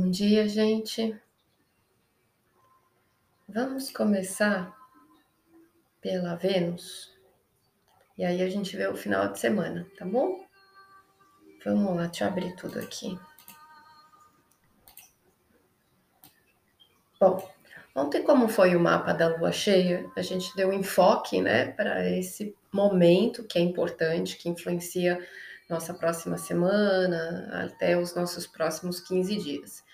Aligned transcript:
Bom 0.00 0.12
dia, 0.12 0.46
gente. 0.46 1.20
Vamos 3.48 3.90
começar 3.90 4.72
pela 6.00 6.36
Vênus. 6.36 7.12
E 8.16 8.24
aí 8.24 8.40
a 8.40 8.48
gente 8.48 8.76
vê 8.76 8.86
o 8.86 8.96
final 8.96 9.26
de 9.32 9.40
semana, 9.40 9.88
tá 9.98 10.06
bom? 10.06 10.46
Vamos 11.64 11.96
lá, 11.96 12.06
deixa 12.06 12.24
eu 12.24 12.28
abrir 12.28 12.54
tudo 12.54 12.78
aqui. 12.78 13.18
Bom, 17.18 17.50
ontem, 17.92 18.22
como 18.22 18.46
foi 18.46 18.76
o 18.76 18.80
mapa 18.80 19.12
da 19.12 19.26
lua 19.36 19.50
cheia, 19.50 20.08
a 20.16 20.22
gente 20.22 20.54
deu 20.54 20.72
enfoque, 20.72 21.40
né, 21.40 21.72
para 21.72 22.08
esse 22.08 22.56
momento 22.72 23.42
que 23.42 23.58
é 23.58 23.62
importante, 23.62 24.36
que 24.36 24.48
influencia 24.48 25.18
nossa 25.68 25.92
próxima 25.92 26.38
semana, 26.38 27.64
até 27.64 27.98
os 27.98 28.14
nossos 28.14 28.46
próximos 28.46 29.00
15 29.00 29.36
dias. 29.36 29.87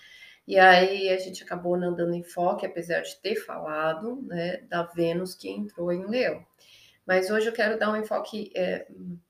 E 0.47 0.59
aí 0.59 1.09
a 1.09 1.17
gente 1.17 1.43
acabou 1.43 1.75
não 1.75 1.93
dando 1.93 2.15
enfoque, 2.15 2.65
apesar 2.65 3.01
de 3.01 3.19
ter 3.19 3.35
falado, 3.35 4.21
né, 4.23 4.57
da 4.69 4.83
Vênus 4.83 5.33
que 5.33 5.49
entrou 5.49 5.91
em 5.91 6.05
Leão. 6.05 6.45
Mas 7.05 7.29
hoje 7.29 7.47
eu 7.47 7.53
quero 7.53 7.79
dar 7.79 7.91
um 7.91 7.95
enfoque 7.95 8.51
é, 8.55 8.87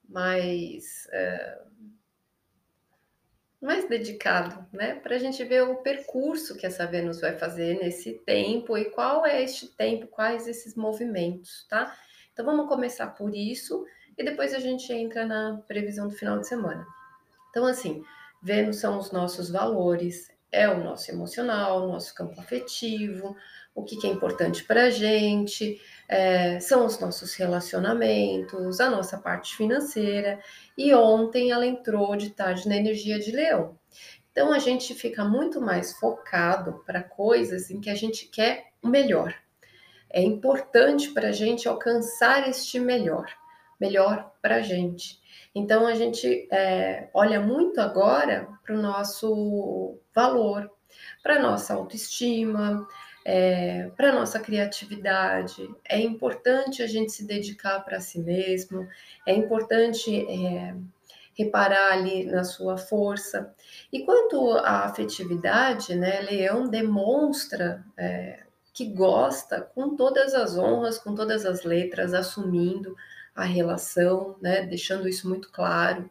mais 0.08 1.08
é, 1.12 1.62
mais 3.62 3.88
dedicado, 3.90 4.66
né, 4.72 4.96
para 4.96 5.16
a 5.16 5.18
gente 5.18 5.44
ver 5.44 5.64
o 5.64 5.78
percurso 5.78 6.56
que 6.56 6.68
essa 6.68 6.86
Vênus 6.86 7.20
vai 7.20 7.36
fazer 7.36 7.80
nesse 7.80 8.14
tempo 8.26 8.78
e 8.78 8.86
qual 8.92 9.26
é 9.26 9.42
este 9.42 9.68
tempo, 9.76 10.08
quais 10.08 10.48
esses 10.48 10.76
movimentos, 10.76 11.66
tá? 11.68 11.96
Então 12.32 12.46
vamos 12.46 12.68
começar 12.68 13.08
por 13.08 13.34
isso 13.34 13.86
e 14.18 14.24
depois 14.24 14.54
a 14.54 14.60
gente 14.60 14.92
entra 14.94 15.26
na 15.26 15.64
previsão 15.68 16.08
do 16.08 16.14
final 16.14 16.38
de 16.40 16.48
semana. 16.48 16.86
Então 17.50 17.66
assim, 17.66 18.04
Vênus 18.44 18.78
são 18.78 19.00
os 19.00 19.12
nossos 19.12 19.50
valores, 19.50 20.30
é 20.56 20.70
o 20.70 20.84
nosso 20.84 21.12
emocional, 21.12 21.84
o 21.84 21.92
nosso 21.92 22.16
campo 22.16 22.40
afetivo, 22.40 23.36
o 23.76 23.84
que, 23.84 23.98
que 23.98 24.08
é 24.08 24.10
importante 24.10 24.64
para 24.64 24.86
a 24.86 24.90
gente, 24.90 25.80
é, 26.08 26.60
são 26.62 26.86
os 26.86 26.98
nossos 26.98 27.36
relacionamentos, 27.36 28.80
a 28.80 28.90
nossa 28.90 29.18
parte 29.18 29.56
financeira. 29.58 30.40
E 30.78 30.94
ontem 30.94 31.52
ela 31.52 31.66
entrou 31.66 32.16
de 32.16 32.30
tarde 32.30 32.70
na 32.70 32.78
energia 32.78 33.20
de 33.20 33.32
leão. 33.32 33.78
Então 34.32 34.52
a 34.54 34.60
gente 34.60 34.94
fica 34.94 35.26
muito 35.26 35.60
mais 35.60 35.94
focado 35.94 36.84
para 36.86 37.04
coisas 37.04 37.70
em 37.70 37.82
que 37.82 37.90
a 37.90 37.96
gente 37.96 38.28
quer 38.28 38.66
o 38.82 38.88
melhor. 38.88 39.36
É 40.10 40.22
importante 40.22 41.12
para 41.12 41.30
a 41.30 41.34
gente 41.34 41.68
alcançar 41.68 42.48
este 42.48 42.80
melhor, 42.80 43.30
melhor 43.80 44.32
para 44.42 44.58
a 44.58 44.62
gente. 44.62 45.20
Então 45.56 45.88
a 45.88 45.96
gente 45.96 46.48
é, 46.52 47.08
olha 47.14 47.40
muito 47.40 47.80
agora 47.80 48.48
para 48.62 48.76
o 48.76 48.82
nosso 48.82 49.98
valor, 50.14 50.70
para 51.24 51.42
nossa 51.42 51.74
autoestima, 51.74 52.86
é, 53.24 53.90
para 53.96 54.12
nossa 54.12 54.38
criatividade. 54.40 55.68
É 55.88 55.98
importante 55.98 56.84
a 56.84 56.88
gente 56.88 57.14
se 57.14 57.26
dedicar 57.26 57.80
para 57.80 58.02
si 58.02 58.20
mesmo. 58.20 58.86
É 59.26 59.34
importante 59.34 60.14
é, 60.30 60.76
reparar 61.34 61.94
ali 61.94 62.26
na 62.26 62.44
sua 62.44 62.78
força. 62.78 63.54
E 63.92 64.04
quanto 64.04 64.52
à 64.52 64.86
afetividade, 64.86 65.96
né, 65.96 66.20
Leão 66.22 66.68
demonstra 66.68 67.84
é, 67.98 68.44
que 68.74 68.86
gosta 68.86 69.62
com 69.74 69.96
todas 69.96 70.34
as 70.34 70.58
honras, 70.58 71.00
com 71.00 71.16
todas 71.16 71.46
as 71.46 71.64
letras, 71.64 72.14
assumindo 72.14 72.96
a 73.36 73.44
relação, 73.44 74.38
né, 74.42 74.66
deixando 74.66 75.08
isso 75.08 75.28
muito 75.28 75.52
claro. 75.52 76.10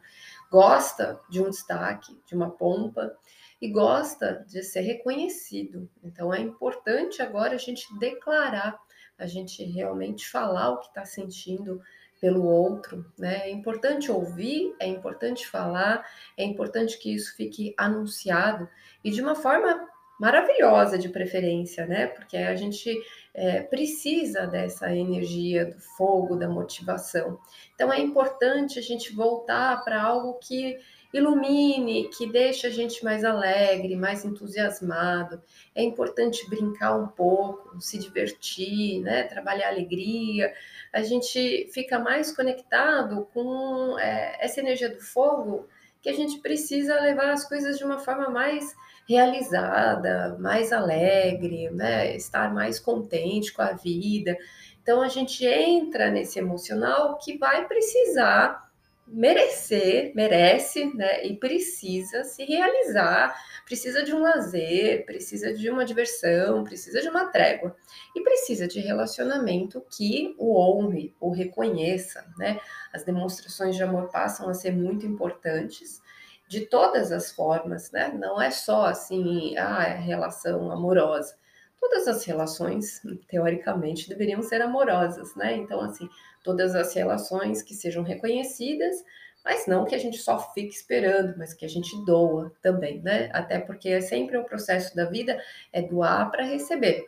Gosta 0.50 1.18
de 1.28 1.42
um 1.42 1.48
destaque, 1.48 2.16
de 2.26 2.34
uma 2.34 2.50
pompa 2.50 3.16
e 3.60 3.68
gosta 3.68 4.44
de 4.46 4.62
ser 4.62 4.82
reconhecido. 4.82 5.88
Então 6.02 6.32
é 6.32 6.40
importante 6.40 7.22
agora 7.22 7.54
a 7.54 7.58
gente 7.58 7.86
declarar, 7.98 8.78
a 9.18 9.26
gente 9.26 9.64
realmente 9.64 10.28
falar 10.28 10.70
o 10.70 10.78
que 10.78 10.88
está 10.88 11.04
sentindo 11.04 11.80
pelo 12.20 12.44
outro, 12.44 13.04
né? 13.18 13.48
É 13.48 13.50
importante 13.50 14.10
ouvir, 14.10 14.74
é 14.80 14.86
importante 14.86 15.46
falar, 15.46 16.06
é 16.36 16.44
importante 16.44 16.98
que 16.98 17.14
isso 17.14 17.34
fique 17.36 17.74
anunciado 17.76 18.68
e 19.02 19.10
de 19.10 19.20
uma 19.20 19.34
forma 19.34 19.88
maravilhosa 20.18 20.98
de 20.98 21.08
preferência, 21.08 21.86
né? 21.86 22.06
Porque 22.06 22.36
a 22.36 22.54
gente 22.54 22.96
é, 23.34 23.60
precisa 23.60 24.46
dessa 24.46 24.94
energia 24.94 25.66
do 25.66 25.80
fogo, 25.96 26.36
da 26.36 26.48
motivação. 26.48 27.38
Então 27.74 27.92
é 27.92 28.00
importante 28.00 28.78
a 28.78 28.82
gente 28.82 29.12
voltar 29.14 29.82
para 29.84 30.00
algo 30.00 30.34
que 30.34 30.78
ilumine, 31.12 32.10
que 32.10 32.30
deixe 32.30 32.66
a 32.66 32.70
gente 32.70 33.04
mais 33.04 33.24
alegre, 33.24 33.96
mais 33.96 34.24
entusiasmado. 34.24 35.40
É 35.74 35.82
importante 35.82 36.48
brincar 36.48 36.96
um 36.96 37.06
pouco, 37.06 37.80
se 37.80 37.98
divertir, 37.98 39.00
né? 39.00 39.24
Trabalhar 39.24 39.68
alegria. 39.68 40.52
A 40.92 41.02
gente 41.02 41.68
fica 41.72 41.98
mais 41.98 42.34
conectado 42.34 43.28
com 43.32 43.98
é, 43.98 44.38
essa 44.44 44.60
energia 44.60 44.88
do 44.88 45.00
fogo 45.00 45.68
que 46.04 46.10
a 46.10 46.12
gente 46.12 46.38
precisa 46.40 47.00
levar 47.00 47.30
as 47.30 47.48
coisas 47.48 47.78
de 47.78 47.84
uma 47.84 47.98
forma 47.98 48.28
mais 48.28 48.76
realizada, 49.08 50.36
mais 50.38 50.70
alegre, 50.70 51.70
né? 51.70 52.14
estar 52.14 52.52
mais 52.52 52.78
contente 52.78 53.54
com 53.54 53.62
a 53.62 53.72
vida. 53.72 54.36
Então 54.82 55.00
a 55.00 55.08
gente 55.08 55.46
entra 55.46 56.10
nesse 56.10 56.38
emocional 56.38 57.16
que 57.16 57.38
vai 57.38 57.66
precisar 57.66 58.63
merecer, 59.06 60.12
merece, 60.14 60.86
né, 60.94 61.24
e 61.26 61.36
precisa 61.36 62.24
se 62.24 62.44
realizar, 62.44 63.34
precisa 63.64 64.02
de 64.02 64.14
um 64.14 64.20
lazer, 64.20 65.04
precisa 65.04 65.52
de 65.52 65.68
uma 65.70 65.84
diversão, 65.84 66.64
precisa 66.64 67.00
de 67.00 67.08
uma 67.08 67.26
trégua 67.26 67.76
e 68.14 68.22
precisa 68.22 68.66
de 68.66 68.80
relacionamento 68.80 69.84
que 69.90 70.34
o 70.38 70.58
honre, 70.58 71.14
o 71.20 71.30
reconheça, 71.30 72.24
né? 72.38 72.58
As 72.92 73.04
demonstrações 73.04 73.76
de 73.76 73.82
amor 73.82 74.10
passam 74.10 74.48
a 74.48 74.54
ser 74.54 74.72
muito 74.72 75.06
importantes 75.06 76.02
de 76.48 76.62
todas 76.66 77.10
as 77.12 77.32
formas, 77.32 77.90
né? 77.90 78.08
Não 78.08 78.40
é 78.40 78.50
só 78.50 78.86
assim, 78.86 79.56
ah, 79.56 79.84
é 79.84 79.98
relação 79.98 80.70
amorosa. 80.70 81.36
Todas 81.80 82.08
as 82.08 82.24
relações, 82.24 83.02
teoricamente, 83.28 84.08
deveriam 84.08 84.42
ser 84.42 84.62
amorosas, 84.62 85.34
né? 85.36 85.56
Então, 85.56 85.80
assim, 85.80 86.08
todas 86.42 86.74
as 86.74 86.94
relações 86.94 87.62
que 87.62 87.74
sejam 87.74 88.02
reconhecidas, 88.02 89.04
mas 89.44 89.66
não 89.66 89.84
que 89.84 89.94
a 89.94 89.98
gente 89.98 90.18
só 90.18 90.38
fique 90.54 90.74
esperando, 90.74 91.36
mas 91.36 91.52
que 91.52 91.64
a 91.64 91.68
gente 91.68 91.94
doa 92.04 92.52
também, 92.62 93.00
né? 93.02 93.28
Até 93.32 93.58
porque 93.58 93.90
é 93.90 94.00
sempre 94.00 94.36
o 94.38 94.44
processo 94.44 94.96
da 94.96 95.04
vida 95.04 95.38
é 95.72 95.82
doar 95.82 96.30
para 96.30 96.44
receber, 96.44 97.06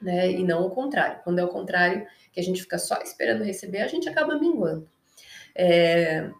né? 0.00 0.30
E 0.30 0.42
não 0.42 0.66
o 0.66 0.70
contrário. 0.70 1.20
Quando 1.22 1.38
é 1.38 1.44
o 1.44 1.48
contrário, 1.48 2.06
que 2.32 2.40
a 2.40 2.42
gente 2.42 2.62
fica 2.62 2.78
só 2.78 2.96
esperando 3.02 3.44
receber, 3.44 3.82
a 3.82 3.86
gente 3.86 4.08
acaba 4.08 4.38
minguando. 4.38 4.88
É, 5.54 6.30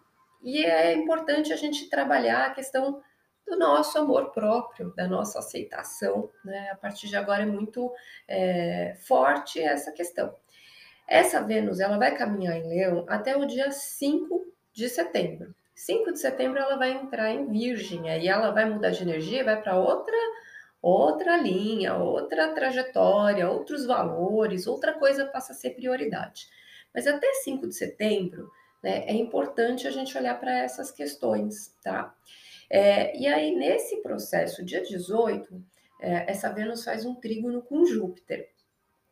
e 0.43 0.65
é 0.65 0.93
importante 0.93 1.53
a 1.53 1.55
gente 1.55 1.89
trabalhar 1.89 2.47
a 2.47 2.49
questão 2.49 3.01
do 3.47 3.57
nosso 3.57 3.97
amor 3.97 4.31
próprio, 4.31 4.93
da 4.95 5.07
nossa 5.07 5.39
aceitação. 5.39 6.29
Né? 6.43 6.69
A 6.71 6.75
partir 6.75 7.07
de 7.07 7.15
agora 7.15 7.43
é 7.43 7.45
muito 7.45 7.91
é, 8.27 8.95
forte 9.05 9.61
essa 9.61 9.91
questão. 9.91 10.35
Essa 11.07 11.41
Vênus 11.41 11.79
ela 11.79 11.97
vai 11.97 12.15
caminhar 12.15 12.57
em 12.57 12.67
Leão 12.67 13.05
até 13.07 13.37
o 13.37 13.45
dia 13.45 13.71
5 13.71 14.45
de 14.73 14.89
setembro. 14.89 15.53
5 15.75 16.13
de 16.13 16.19
setembro 16.19 16.59
ela 16.59 16.77
vai 16.77 16.91
entrar 16.91 17.31
em 17.31 17.47
Virgem, 17.47 18.09
aí 18.09 18.27
ela 18.27 18.51
vai 18.51 18.65
mudar 18.67 18.89
de 18.89 19.03
energia, 19.03 19.43
vai 19.43 19.61
para 19.61 19.77
outra 19.77 20.15
outra 20.81 21.35
linha, 21.37 21.95
outra 21.95 22.53
trajetória, 22.53 23.49
outros 23.49 23.87
valores, 23.87 24.67
outra 24.67 24.93
coisa 24.93 25.25
passa 25.25 25.51
a 25.51 25.55
ser 25.55 25.71
prioridade. 25.71 26.47
Mas 26.93 27.07
até 27.07 27.33
5 27.33 27.67
de 27.67 27.75
setembro, 27.75 28.51
né, 28.83 29.03
é 29.07 29.13
importante 29.13 29.87
a 29.87 29.91
gente 29.91 30.15
olhar 30.15 30.39
para 30.39 30.55
essas 30.55 30.91
questões, 30.91 31.75
tá? 31.83 32.13
É, 32.69 33.17
e 33.17 33.27
aí, 33.27 33.55
nesse 33.55 33.97
processo, 34.01 34.65
dia 34.65 34.81
18, 34.81 35.63
é, 36.01 36.31
essa 36.31 36.51
Vênus 36.51 36.83
faz 36.83 37.05
um 37.05 37.15
trígono 37.15 37.61
com 37.61 37.85
Júpiter. 37.85 38.49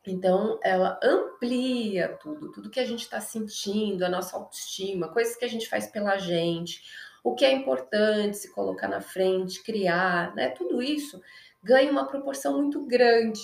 Então, 0.06 0.58
ela 0.62 0.98
amplia 1.02 2.18
tudo, 2.20 2.52
tudo 2.52 2.70
que 2.70 2.80
a 2.80 2.84
gente 2.84 3.02
está 3.02 3.20
sentindo, 3.20 4.04
a 4.04 4.08
nossa 4.08 4.36
autoestima, 4.36 5.08
coisas 5.08 5.36
que 5.36 5.44
a 5.44 5.48
gente 5.48 5.68
faz 5.68 5.86
pela 5.86 6.18
gente, 6.18 6.82
o 7.22 7.34
que 7.34 7.44
é 7.44 7.52
importante 7.52 8.36
se 8.36 8.52
colocar 8.52 8.86
na 8.86 9.00
frente, 9.00 9.62
criar, 9.62 10.34
né? 10.34 10.50
Tudo 10.50 10.82
isso 10.82 11.22
ganha 11.62 11.90
uma 11.90 12.06
proporção 12.06 12.60
muito 12.60 12.84
grande. 12.84 13.40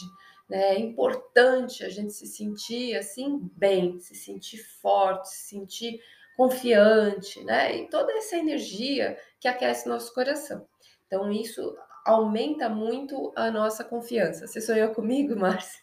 Né? 0.46 0.74
É 0.74 0.78
importante 0.78 1.82
a 1.82 1.88
gente 1.88 2.12
se 2.12 2.26
sentir 2.26 2.94
assim 2.94 3.50
bem, 3.56 3.98
se 3.98 4.14
sentir 4.14 4.58
forte, 4.58 5.30
se 5.30 5.48
sentir 5.48 5.98
confiante, 6.40 7.44
né? 7.44 7.76
E 7.76 7.86
toda 7.90 8.10
essa 8.14 8.34
energia 8.34 9.18
que 9.38 9.46
aquece 9.46 9.86
nosso 9.86 10.14
coração. 10.14 10.66
Então, 11.06 11.30
isso 11.30 11.76
aumenta 12.02 12.66
muito 12.66 13.30
a 13.36 13.50
nossa 13.50 13.84
confiança. 13.84 14.46
Você 14.46 14.58
sonhou 14.58 14.94
comigo, 14.94 15.36
Márcia? 15.36 15.78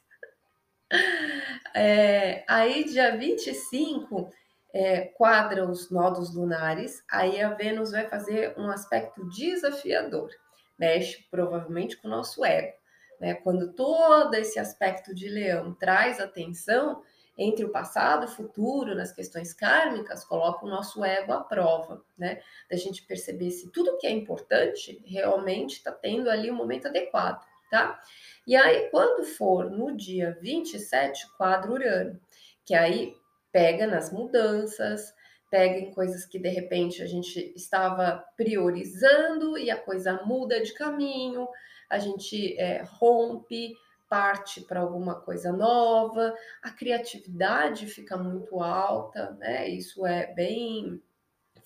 É, 1.75 2.43
aí, 2.47 2.85
dia 2.85 3.15
25, 3.15 4.31
é, 4.73 5.01
quadra 5.01 5.69
os 5.69 5.91
nodos 5.91 6.33
lunares, 6.33 7.03
aí 7.11 7.39
a 7.39 7.53
Vênus 7.53 7.91
vai 7.91 8.07
fazer 8.09 8.55
um 8.57 8.71
aspecto 8.71 9.29
desafiador. 9.29 10.31
mexe 10.79 11.27
provavelmente 11.29 11.97
com 11.97 12.07
o 12.07 12.11
nosso 12.11 12.43
ego. 12.43 12.73
Né? 13.19 13.35
Quando 13.35 13.73
todo 13.73 14.33
esse 14.33 14.57
aspecto 14.57 15.13
de 15.13 15.29
leão 15.29 15.75
traz 15.75 16.19
atenção 16.19 17.03
entre 17.37 17.63
o 17.63 17.71
passado 17.71 18.23
e 18.23 18.25
o 18.25 18.31
futuro, 18.31 18.95
nas 18.95 19.11
questões 19.11 19.53
kármicas, 19.53 20.25
coloca 20.25 20.65
o 20.65 20.69
nosso 20.69 21.03
ego 21.05 21.33
à 21.33 21.41
prova, 21.41 22.03
né? 22.17 22.41
Da 22.69 22.75
gente 22.75 23.03
perceber 23.03 23.51
se 23.51 23.71
tudo 23.71 23.97
que 23.97 24.07
é 24.07 24.11
importante 24.11 25.01
realmente 25.05 25.73
está 25.73 25.91
tendo 25.91 26.29
ali 26.29 26.49
o 26.49 26.53
um 26.53 26.57
momento 26.57 26.87
adequado, 26.87 27.45
tá? 27.69 28.01
E 28.45 28.55
aí, 28.55 28.89
quando 28.89 29.23
for 29.23 29.69
no 29.69 29.95
dia 29.95 30.37
27, 30.41 31.27
quadro 31.37 31.73
Urano, 31.73 32.19
que 32.65 32.73
aí 32.73 33.15
pega 33.51 33.85
nas 33.85 34.11
mudanças, 34.11 35.13
pega 35.49 35.79
em 35.79 35.91
coisas 35.91 36.25
que 36.25 36.39
de 36.39 36.49
repente 36.49 37.01
a 37.01 37.05
gente 37.05 37.53
estava 37.55 38.23
priorizando 38.35 39.57
e 39.57 39.69
a 39.69 39.77
coisa 39.77 40.21
muda 40.25 40.61
de 40.61 40.73
caminho, 40.73 41.47
a 41.89 41.99
gente 41.99 42.57
é, 42.59 42.83
rompe, 42.83 43.73
parte 44.09 44.61
para 44.61 44.79
alguma 44.79 45.15
coisa 45.15 45.51
nova, 45.51 46.33
a 46.61 46.69
criatividade 46.71 47.87
fica 47.87 48.17
muito 48.17 48.61
alta, 48.61 49.31
né? 49.39 49.67
Isso 49.69 50.05
é 50.05 50.33
bem 50.33 51.01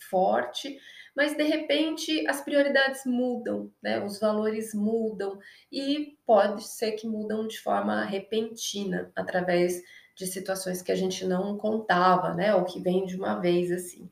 forte, 0.10 0.80
mas 1.16 1.36
de 1.36 1.44
repente 1.44 2.28
as 2.28 2.42
prioridades 2.42 3.06
mudam, 3.06 3.72
né? 3.82 4.04
Os 4.04 4.20
valores 4.20 4.74
mudam 4.74 5.40
e 5.72 6.18
pode 6.26 6.64
ser 6.64 6.94
que 6.94 7.08
mudam 7.08 7.48
de 7.48 7.60
forma 7.60 8.04
repentina 8.04 9.12
através 9.16 9.82
de 10.16 10.28
situações 10.28 10.82
que 10.82 10.92
a 10.92 10.96
gente 10.96 11.26
não 11.26 11.58
contava, 11.58 12.34
né? 12.34 12.54
Ou 12.56 12.66
que 12.66 12.80
vem 12.80 13.06
de 13.06 13.16
uma 13.16 13.40
vez 13.40 13.72
assim. 13.72 14.10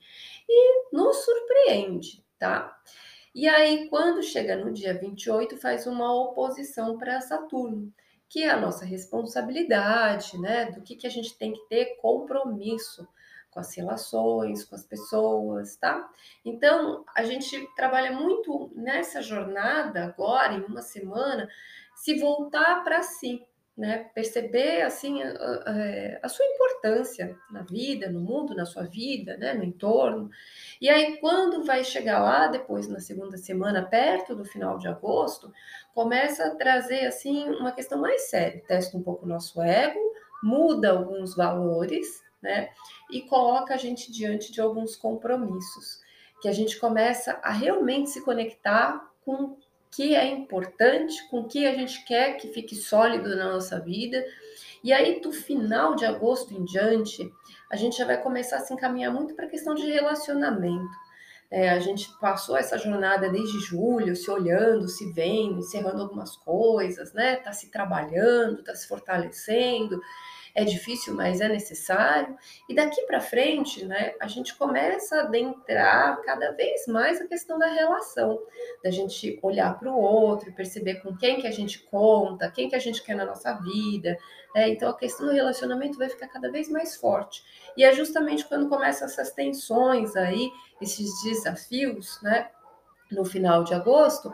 E 0.47 0.93
nos 0.93 1.17
surpreende, 1.17 2.23
tá? 2.37 2.75
E 3.33 3.47
aí, 3.47 3.87
quando 3.89 4.23
chega 4.23 4.55
no 4.55 4.73
dia 4.73 4.93
28, 4.93 5.55
faz 5.57 5.85
uma 5.85 6.11
oposição 6.13 6.97
para 6.97 7.21
Saturno, 7.21 7.93
que 8.29 8.43
é 8.43 8.49
a 8.49 8.59
nossa 8.59 8.85
responsabilidade, 8.85 10.37
né? 10.37 10.71
Do 10.71 10.81
que, 10.81 10.95
que 10.95 11.07
a 11.07 11.09
gente 11.09 11.35
tem 11.37 11.51
que 11.51 11.67
ter 11.67 11.97
compromisso 11.97 13.07
com 13.49 13.59
as 13.59 13.75
relações, 13.75 14.63
com 14.63 14.75
as 14.75 14.85
pessoas, 14.85 15.75
tá? 15.75 16.07
Então, 16.45 17.03
a 17.15 17.23
gente 17.23 17.67
trabalha 17.75 18.11
muito 18.11 18.71
nessa 18.75 19.21
jornada 19.21 20.05
agora, 20.05 20.53
em 20.53 20.63
uma 20.63 20.83
semana, 20.83 21.49
se 21.95 22.19
voltar 22.19 22.83
para 22.83 23.01
si, 23.01 23.43
né? 23.79 24.09
Perceber 24.13 24.81
assim 24.81 25.23
a, 25.23 25.29
a, 25.29 26.25
a, 26.25 26.27
sua 26.27 26.45
importância 26.45 27.33
na 27.49 27.61
vida, 27.61 28.09
no 28.09 28.19
mundo, 28.19 28.53
na 28.53 28.65
sua 28.65 28.83
vida, 28.83 29.37
né? 29.37 29.53
No 29.53 29.63
entorno. 29.63 30.29
E 30.81 30.89
aí, 30.89 31.15
quando 31.17 31.63
vai 31.63 31.85
chegar 31.85 32.21
lá, 32.21 32.47
depois 32.47 32.89
na 32.89 32.99
segunda 32.99 33.37
semana, 33.37 33.81
perto 33.81 34.35
do 34.35 34.43
final 34.43 34.77
de 34.77 34.89
agosto, 34.89 35.53
começa 35.95 36.47
a 36.47 36.55
trazer 36.55 37.05
assim 37.05 37.47
uma 37.51 37.71
questão 37.71 38.01
mais 38.01 38.29
séria. 38.29 38.61
Testa 38.67 38.97
um 38.97 39.01
pouco 39.01 39.25
o 39.25 39.29
nosso 39.29 39.61
ego, 39.61 39.97
muda 40.43 40.91
alguns 40.91 41.33
valores, 41.33 42.21
né? 42.41 42.71
E 43.09 43.21
coloca 43.21 43.73
a 43.73 43.77
gente 43.77 44.11
diante 44.11 44.51
de 44.51 44.59
alguns 44.59 44.97
compromissos, 44.97 46.01
que 46.41 46.49
a 46.49 46.53
gente 46.53 46.77
começa 46.77 47.39
a 47.41 47.53
realmente 47.53 48.09
se 48.09 48.25
conectar 48.25 49.09
com 49.23 49.55
que 49.91 50.15
é 50.15 50.27
importante, 50.27 51.27
com 51.29 51.41
o 51.41 51.47
que 51.47 51.65
a 51.65 51.73
gente 51.73 52.03
quer 52.05 52.37
que 52.37 52.47
fique 52.49 52.75
sólido 52.75 53.35
na 53.35 53.51
nossa 53.53 53.79
vida. 53.79 54.23
E 54.83 54.93
aí, 54.93 55.19
do 55.19 55.31
final 55.31 55.95
de 55.95 56.05
agosto 56.05 56.53
em 56.53 56.63
diante, 56.63 57.31
a 57.71 57.75
gente 57.75 57.97
já 57.97 58.05
vai 58.05 58.21
começar 58.21 58.57
a 58.57 58.61
se 58.61 58.73
encaminhar 58.73 59.13
muito 59.13 59.35
para 59.35 59.45
a 59.45 59.49
questão 59.49 59.75
de 59.75 59.85
relacionamento. 59.91 61.09
É, 61.51 61.69
a 61.69 61.79
gente 61.79 62.07
passou 62.19 62.55
essa 62.55 62.77
jornada 62.77 63.27
desde 63.29 63.59
julho, 63.59 64.15
se 64.15 64.29
olhando, 64.29 64.87
se 64.87 65.11
vendo, 65.11 65.59
encerrando 65.59 66.03
algumas 66.03 66.35
coisas, 66.35 67.11
né? 67.13 67.37
Tá 67.37 67.51
se 67.51 67.71
trabalhando, 67.71 68.63
tá 68.63 68.75
se 68.75 68.87
fortalecendo 68.87 69.99
é 70.59 70.65
difícil, 70.65 71.15
mas 71.15 71.39
é 71.39 71.47
necessário. 71.47 72.37
E 72.67 72.75
daqui 72.75 73.01
para 73.03 73.21
frente, 73.21 73.85
né, 73.85 74.13
a 74.19 74.27
gente 74.27 74.55
começa 74.55 75.15
a 75.15 75.21
adentrar 75.21 76.21
cada 76.23 76.51
vez 76.51 76.85
mais 76.87 77.21
a 77.21 77.27
questão 77.27 77.57
da 77.57 77.67
relação, 77.67 78.37
da 78.83 78.91
gente 78.91 79.39
olhar 79.41 79.79
para 79.79 79.89
o 79.89 79.97
outro, 79.97 80.53
perceber 80.53 80.95
com 80.95 81.15
quem 81.15 81.39
que 81.39 81.47
a 81.47 81.51
gente 81.51 81.79
conta, 81.79 82.51
quem 82.51 82.67
que 82.67 82.75
a 82.75 82.79
gente 82.79 83.01
quer 83.01 83.15
na 83.15 83.25
nossa 83.25 83.53
vida. 83.53 84.17
Né? 84.53 84.69
Então 84.69 84.89
a 84.89 84.97
questão 84.97 85.27
do 85.27 85.31
relacionamento 85.31 85.97
vai 85.97 86.09
ficar 86.09 86.27
cada 86.27 86.51
vez 86.51 86.69
mais 86.69 86.97
forte. 86.97 87.41
E 87.77 87.83
é 87.83 87.93
justamente 87.93 88.45
quando 88.45 88.67
começam 88.67 89.07
essas 89.07 89.31
tensões 89.31 90.15
aí, 90.17 90.51
esses 90.81 91.23
desafios, 91.23 92.21
né? 92.21 92.49
no 93.09 93.25
final 93.25 93.63
de 93.63 93.73
agosto, 93.73 94.31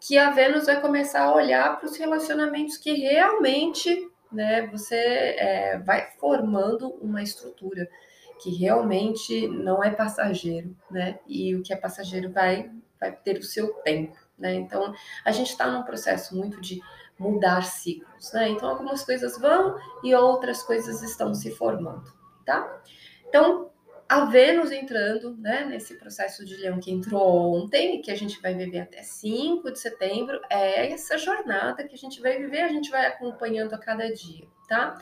que 0.00 0.18
a 0.18 0.30
Vênus 0.30 0.66
vai 0.66 0.80
começar 0.80 1.22
a 1.22 1.34
olhar 1.34 1.78
para 1.78 1.86
os 1.86 1.96
relacionamentos 1.96 2.76
que 2.76 2.92
realmente 2.92 4.10
né, 4.32 4.66
você 4.66 4.96
é, 4.96 5.78
vai 5.78 6.10
formando 6.18 6.90
uma 7.00 7.22
estrutura 7.22 7.88
que 8.38 8.50
realmente 8.50 9.48
não 9.48 9.82
é 9.82 9.90
passageiro, 9.90 10.76
né? 10.90 11.18
E 11.26 11.54
o 11.54 11.62
que 11.62 11.72
é 11.72 11.76
passageiro 11.76 12.30
vai, 12.30 12.70
vai 13.00 13.12
ter 13.12 13.38
o 13.38 13.42
seu 13.42 13.72
tempo, 13.74 14.16
né? 14.38 14.54
Então, 14.54 14.94
a 15.24 15.30
gente 15.30 15.50
está 15.50 15.70
num 15.70 15.82
processo 15.82 16.36
muito 16.36 16.60
de 16.60 16.80
mudar 17.18 17.62
ciclos, 17.62 18.32
né? 18.32 18.50
Então, 18.50 18.68
algumas 18.68 19.04
coisas 19.04 19.38
vão 19.38 19.76
e 20.04 20.14
outras 20.14 20.62
coisas 20.62 21.02
estão 21.02 21.34
se 21.34 21.50
formando, 21.50 22.12
tá? 22.44 22.82
Então, 23.26 23.70
a 24.08 24.24
Vênus 24.26 24.70
entrando 24.70 25.36
né, 25.36 25.64
nesse 25.64 25.94
processo 25.98 26.44
de 26.44 26.56
leão 26.56 26.78
que 26.78 26.92
entrou 26.92 27.56
ontem, 27.56 28.00
que 28.00 28.10
a 28.10 28.14
gente 28.14 28.40
vai 28.40 28.54
viver 28.54 28.80
até 28.80 29.02
5 29.02 29.70
de 29.72 29.78
setembro, 29.80 30.40
é 30.48 30.92
essa 30.92 31.18
jornada 31.18 31.84
que 31.84 31.94
a 31.94 31.98
gente 31.98 32.20
vai 32.20 32.38
viver, 32.38 32.60
a 32.60 32.68
gente 32.68 32.90
vai 32.90 33.06
acompanhando 33.06 33.74
a 33.74 33.78
cada 33.78 34.12
dia, 34.12 34.46
tá? 34.68 34.96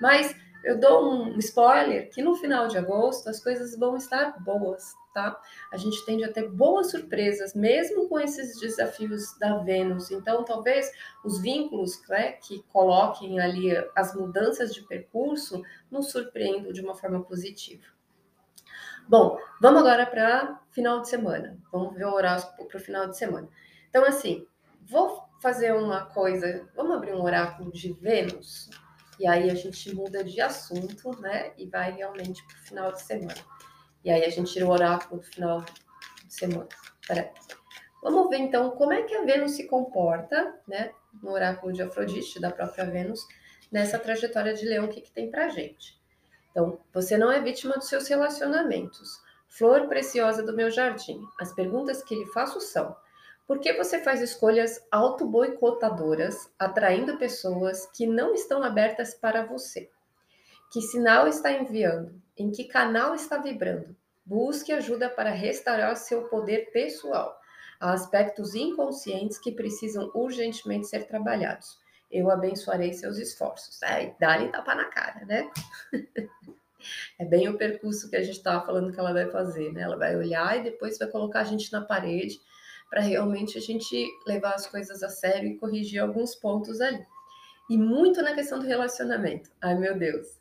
Mas 0.00 0.34
eu 0.64 0.78
dou 0.78 1.02
um 1.02 1.38
spoiler 1.38 2.10
que 2.10 2.22
no 2.22 2.36
final 2.36 2.68
de 2.68 2.78
agosto 2.78 3.28
as 3.28 3.42
coisas 3.42 3.76
vão 3.76 3.96
estar 3.96 4.38
boas, 4.44 4.94
tá? 5.12 5.40
A 5.72 5.76
gente 5.76 6.04
tende 6.04 6.22
a 6.22 6.32
ter 6.32 6.48
boas 6.48 6.90
surpresas, 6.90 7.54
mesmo 7.54 8.08
com 8.08 8.20
esses 8.20 8.60
desafios 8.60 9.36
da 9.38 9.58
Vênus. 9.58 10.10
Então, 10.10 10.44
talvez 10.44 10.92
os 11.24 11.40
vínculos 11.40 12.00
né, 12.08 12.32
que 12.32 12.62
coloquem 12.72 13.40
ali 13.40 13.70
as 13.96 14.14
mudanças 14.14 14.74
de 14.74 14.82
percurso 14.82 15.62
nos 15.90 16.10
surpreendam 16.10 16.72
de 16.72 16.80
uma 16.80 16.94
forma 16.94 17.22
positiva. 17.24 17.91
Bom, 19.08 19.36
vamos 19.60 19.80
agora 19.80 20.06
para 20.06 20.60
final 20.70 21.00
de 21.00 21.08
semana. 21.08 21.58
Vamos 21.70 21.94
ver 21.94 22.06
o 22.06 22.14
horóscopo 22.14 22.66
para 22.66 22.78
o 22.78 22.80
final 22.80 23.08
de 23.08 23.16
semana. 23.16 23.48
Então, 23.88 24.04
assim, 24.04 24.46
vou 24.82 25.28
fazer 25.40 25.74
uma 25.74 26.06
coisa. 26.06 26.68
Vamos 26.74 26.96
abrir 26.96 27.12
um 27.12 27.22
oráculo 27.22 27.72
de 27.72 27.92
Vênus. 27.94 28.70
E 29.18 29.26
aí 29.26 29.50
a 29.50 29.54
gente 29.54 29.94
muda 29.94 30.24
de 30.24 30.40
assunto, 30.40 31.20
né? 31.20 31.52
E 31.58 31.66
vai 31.66 31.92
realmente 31.92 32.42
para 32.46 32.56
o 32.56 32.60
final 32.60 32.92
de 32.92 33.02
semana. 33.02 33.34
E 34.04 34.10
aí 34.10 34.24
a 34.24 34.30
gente 34.30 34.52
tira 34.52 34.66
o 34.66 34.70
oráculo 34.70 35.20
do 35.20 35.26
final 35.26 35.60
de 35.60 36.34
semana. 36.34 36.68
Peraí. 37.06 37.30
Vamos 38.02 38.28
ver 38.30 38.38
então 38.38 38.70
como 38.72 38.92
é 38.92 39.02
que 39.02 39.14
a 39.14 39.24
Vênus 39.24 39.52
se 39.52 39.66
comporta, 39.66 40.54
né? 40.66 40.92
No 41.22 41.30
oráculo 41.32 41.72
de 41.72 41.82
Afrodite, 41.82 42.40
da 42.40 42.50
própria 42.50 42.84
Vênus, 42.84 43.26
nessa 43.70 43.98
trajetória 43.98 44.54
de 44.54 44.64
leão, 44.64 44.86
o 44.86 44.88
que, 44.88 45.00
que 45.00 45.12
tem 45.12 45.30
pra 45.30 45.48
gente. 45.48 46.01
Então, 46.52 46.78
você 46.92 47.16
não 47.16 47.32
é 47.32 47.40
vítima 47.40 47.74
dos 47.74 47.88
seus 47.88 48.06
relacionamentos. 48.06 49.20
Flor 49.48 49.88
preciosa 49.88 50.42
do 50.42 50.54
meu 50.54 50.70
jardim. 50.70 51.20
As 51.40 51.52
perguntas 51.52 52.02
que 52.02 52.14
lhe 52.14 52.26
faço 52.26 52.60
são: 52.60 52.94
por 53.46 53.58
que 53.58 53.72
você 53.72 53.98
faz 54.02 54.20
escolhas 54.20 54.80
auto-boicotadoras, 54.90 56.50
atraindo 56.58 57.16
pessoas 57.16 57.86
que 57.94 58.06
não 58.06 58.34
estão 58.34 58.62
abertas 58.62 59.14
para 59.14 59.44
você? 59.44 59.90
Que 60.70 60.80
sinal 60.80 61.26
está 61.26 61.50
enviando? 61.50 62.14
Em 62.36 62.50
que 62.50 62.64
canal 62.64 63.14
está 63.14 63.38
vibrando? 63.38 63.96
Busque 64.24 64.72
ajuda 64.72 65.08
para 65.08 65.30
restaurar 65.30 65.96
seu 65.96 66.28
poder 66.28 66.70
pessoal. 66.70 67.36
Há 67.80 67.92
aspectos 67.92 68.54
inconscientes 68.54 69.38
que 69.38 69.52
precisam 69.52 70.10
urgentemente 70.14 70.86
ser 70.86 71.06
trabalhados 71.06 71.82
eu 72.12 72.30
abençoarei 72.30 72.92
seus 72.92 73.16
esforços. 73.16 73.82
É, 73.82 74.14
dá-lhe 74.20 74.48
tapa 74.50 74.74
na 74.74 74.84
cara, 74.84 75.24
né? 75.24 75.50
é 77.18 77.24
bem 77.24 77.48
o 77.48 77.56
percurso 77.56 78.08
que 78.08 78.16
a 78.16 78.22
gente 78.22 78.36
estava 78.36 78.64
falando 78.64 78.92
que 78.92 78.98
ela 78.98 79.12
vai 79.12 79.30
fazer, 79.30 79.72
né? 79.72 79.82
Ela 79.82 79.96
vai 79.96 80.16
olhar 80.16 80.58
e 80.58 80.62
depois 80.62 80.98
vai 80.98 81.08
colocar 81.08 81.40
a 81.40 81.44
gente 81.44 81.72
na 81.72 81.80
parede 81.80 82.40
para 82.90 83.00
realmente 83.00 83.56
a 83.56 83.60
gente 83.60 84.06
levar 84.26 84.54
as 84.54 84.66
coisas 84.66 85.02
a 85.02 85.08
sério 85.08 85.48
e 85.48 85.58
corrigir 85.58 86.00
alguns 86.00 86.34
pontos 86.34 86.80
ali. 86.80 87.04
E 87.70 87.78
muito 87.78 88.20
na 88.22 88.34
questão 88.34 88.58
do 88.58 88.66
relacionamento. 88.66 89.50
Ai, 89.62 89.74
meu 89.76 89.96
Deus. 89.98 90.40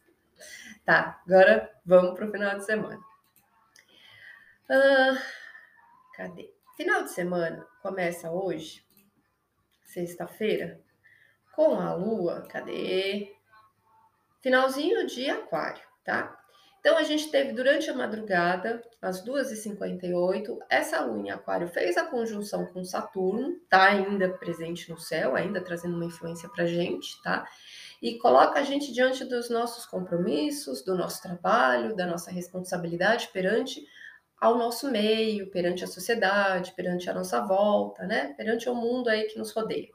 Tá, 0.84 1.22
agora 1.26 1.72
vamos 1.86 2.16
para 2.16 2.28
o 2.28 2.32
final 2.32 2.58
de 2.58 2.66
semana. 2.66 3.00
Ah, 4.70 5.18
cadê? 6.16 6.52
Final 6.76 7.04
de 7.04 7.12
semana 7.12 7.68
começa 7.82 8.32
hoje, 8.32 8.84
sexta-feira, 9.84 10.82
com 11.54 11.76
a 11.76 11.94
lua, 11.94 12.48
cadê? 12.50 13.36
Finalzinho 14.42 15.06
de 15.06 15.30
aquário, 15.30 15.84
tá? 16.04 16.38
Então 16.82 16.98
a 16.98 17.04
gente 17.04 17.30
teve 17.30 17.54
durante 17.54 17.92
a 17.92 17.94
madrugada, 17.94 18.82
às 19.00 19.24
2h58, 19.24 20.58
essa 20.68 21.00
lua 21.06 21.20
em 21.20 21.30
Aquário 21.30 21.68
fez 21.68 21.96
a 21.96 22.06
conjunção 22.06 22.66
com 22.74 22.84
Saturno, 22.84 23.56
tá 23.70 23.84
ainda 23.84 24.30
presente 24.30 24.90
no 24.90 24.98
céu, 24.98 25.36
ainda 25.36 25.62
trazendo 25.62 25.96
uma 25.96 26.06
influência 26.06 26.50
pra 26.50 26.66
gente, 26.66 27.22
tá? 27.22 27.48
E 28.02 28.18
coloca 28.18 28.60
a 28.60 28.64
gente 28.64 28.92
diante 28.92 29.24
dos 29.24 29.48
nossos 29.48 29.86
compromissos, 29.86 30.84
do 30.84 30.96
nosso 30.96 31.22
trabalho, 31.22 31.96
da 31.96 32.08
nossa 32.08 32.32
responsabilidade 32.32 33.30
perante 33.32 33.80
ao 34.40 34.58
nosso 34.58 34.90
meio, 34.90 35.52
perante 35.52 35.84
a 35.84 35.88
sociedade, 35.88 36.74
perante 36.76 37.08
a 37.08 37.14
nossa 37.14 37.42
volta, 37.42 38.08
né? 38.08 38.34
Perante 38.36 38.68
o 38.68 38.74
mundo 38.74 39.08
aí 39.08 39.26
que 39.26 39.38
nos 39.38 39.52
rodeia. 39.52 39.90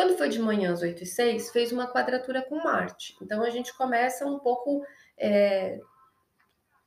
Quando 0.00 0.16
foi 0.16 0.30
de 0.30 0.38
manhã 0.38 0.72
às 0.72 0.80
8 0.80 1.02
e 1.02 1.06
6, 1.06 1.50
fez 1.50 1.72
uma 1.72 1.86
quadratura 1.86 2.40
com 2.40 2.56
Marte. 2.64 3.14
Então 3.20 3.42
a 3.42 3.50
gente 3.50 3.76
começa 3.76 4.24
um 4.24 4.38
pouco 4.38 4.82
é, 5.18 5.78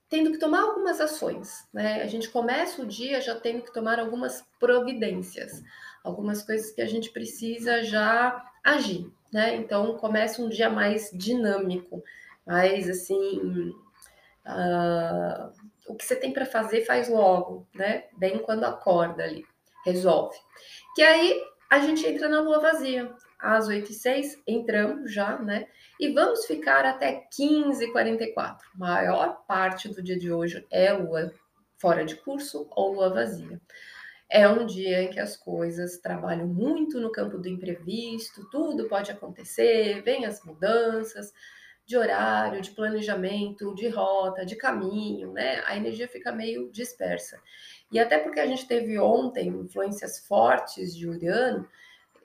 tendo 0.10 0.32
que 0.32 0.40
tomar 0.40 0.62
algumas 0.62 1.00
ações, 1.00 1.64
né? 1.72 2.02
A 2.02 2.08
gente 2.08 2.28
começa 2.28 2.82
o 2.82 2.88
dia 2.88 3.22
já 3.22 3.36
tendo 3.36 3.62
que 3.62 3.72
tomar 3.72 4.00
algumas 4.00 4.44
providências, 4.60 5.62
algumas 6.04 6.42
coisas 6.42 6.72
que 6.72 6.82
a 6.82 6.88
gente 6.88 7.12
precisa 7.12 7.84
já 7.84 8.44
agir, 8.64 9.08
né? 9.32 9.58
Então 9.58 9.96
começa 10.00 10.42
um 10.42 10.50
dia 10.50 10.72
mais 10.72 11.12
dinâmico, 11.14 12.04
mais 12.44 12.90
assim. 12.90 13.76
Uh, 14.44 15.54
o 15.88 15.94
que 15.94 16.04
você 16.04 16.16
tem 16.16 16.34
para 16.34 16.48
fazer, 16.48 16.84
faz 16.84 17.08
logo, 17.08 17.68
né? 17.76 18.06
Bem 18.18 18.40
quando 18.40 18.64
acorda 18.64 19.24
ali, 19.24 19.46
resolve. 19.86 20.36
Que 20.96 21.04
aí 21.04 21.53
a 21.74 21.80
gente 21.80 22.06
entra 22.06 22.30
na 22.30 22.40
lua 22.40 22.60
vazia. 22.60 23.12
Às 23.40 23.68
8 23.68 23.90
e 23.90 23.94
6 23.96 24.44
entramos 24.46 25.12
já, 25.12 25.40
né? 25.40 25.66
E 26.00 26.14
vamos 26.14 26.46
ficar 26.46 26.86
até 26.86 27.28
15 27.36 27.84
e 27.84 27.92
44. 27.92 28.70
A 28.76 28.78
maior 28.78 29.44
parte 29.48 29.90
do 29.90 30.04
dia 30.04 30.18
de 30.18 30.32
hoje 30.32 30.64
é 30.70 30.94
lua 30.94 31.34
fora 31.80 32.06
de 32.06 32.16
curso 32.16 32.68
ou 32.76 32.94
lua 32.94 33.10
vazia. 33.10 33.60
É 34.30 34.48
um 34.48 34.68
dia 34.68 35.02
em 35.02 35.10
que 35.10 35.20
as 35.20 35.36
coisas 35.36 35.98
trabalham 35.98 36.46
muito 36.46 37.00
no 37.00 37.12
campo 37.12 37.40
do 37.40 37.50
imprevisto, 37.50 38.48
tudo 38.52 38.88
pode 38.88 39.12
acontecer, 39.12 40.04
vem 40.04 40.26
as 40.26 40.44
mudanças, 40.44 41.34
de 41.86 41.98
horário, 41.98 42.62
de 42.62 42.72
planejamento, 42.72 43.74
de 43.76 43.90
rota, 43.90 44.46
de 44.46 44.56
caminho, 44.56 45.34
né? 45.34 45.62
A 45.66 45.76
energia 45.76 46.08
fica 46.08 46.32
meio 46.32 46.72
dispersa. 46.72 47.42
E 47.92 48.00
até 48.00 48.18
porque 48.18 48.40
a 48.40 48.46
gente 48.46 48.68
teve 48.68 48.98
ontem 48.98 49.50
influências 49.50 50.20
fortes 50.20 50.96
de 50.96 51.08
Urano, 51.08 51.68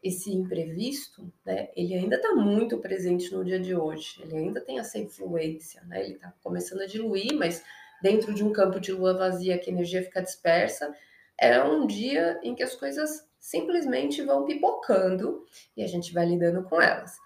esse 0.02 0.30
imprevisto, 0.30 1.30
né? 1.44 1.68
Ele 1.76 1.94
ainda 1.94 2.16
está 2.16 2.34
muito 2.34 2.78
presente 2.78 3.32
no 3.32 3.44
dia 3.44 3.58
de 3.58 3.74
hoje. 3.74 4.20
Ele 4.22 4.36
ainda 4.36 4.60
tem 4.60 4.78
essa 4.78 4.98
influência, 4.98 5.82
né? 5.84 6.04
Ele 6.04 6.14
está 6.14 6.32
começando 6.42 6.82
a 6.82 6.86
diluir, 6.86 7.34
mas 7.36 7.62
dentro 8.00 8.32
de 8.32 8.44
um 8.44 8.52
campo 8.52 8.80
de 8.80 8.92
lua 8.92 9.14
vazia 9.14 9.58
que 9.58 9.70
a 9.70 9.72
energia 9.72 10.02
fica 10.02 10.22
dispersa, 10.22 10.94
é 11.36 11.62
um 11.62 11.86
dia 11.86 12.38
em 12.42 12.54
que 12.54 12.62
as 12.62 12.74
coisas 12.74 13.28
simplesmente 13.38 14.22
vão 14.22 14.44
pipocando 14.44 15.44
e 15.76 15.82
a 15.82 15.86
gente 15.86 16.12
vai 16.12 16.26
lidando 16.26 16.62
com 16.64 16.80
elas. 16.80 17.16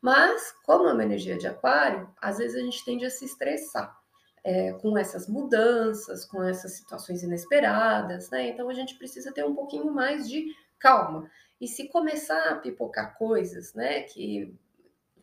Mas, 0.00 0.52
como 0.64 0.88
é 0.88 0.92
uma 0.92 1.04
energia 1.04 1.36
de 1.36 1.46
aquário, 1.46 2.08
às 2.20 2.38
vezes 2.38 2.56
a 2.56 2.64
gente 2.64 2.84
tende 2.84 3.04
a 3.04 3.10
se 3.10 3.24
estressar 3.24 3.98
é, 4.44 4.72
com 4.74 4.96
essas 4.96 5.28
mudanças, 5.28 6.24
com 6.24 6.42
essas 6.42 6.72
situações 6.72 7.22
inesperadas, 7.22 8.30
né? 8.30 8.48
Então 8.48 8.68
a 8.68 8.74
gente 8.74 8.96
precisa 8.96 9.32
ter 9.32 9.44
um 9.44 9.54
pouquinho 9.54 9.92
mais 9.92 10.28
de 10.28 10.54
calma. 10.78 11.30
E 11.60 11.66
se 11.66 11.88
começar 11.88 12.50
a 12.50 12.56
pipocar 12.56 13.16
coisas, 13.16 13.74
né, 13.74 14.02
que 14.02 14.54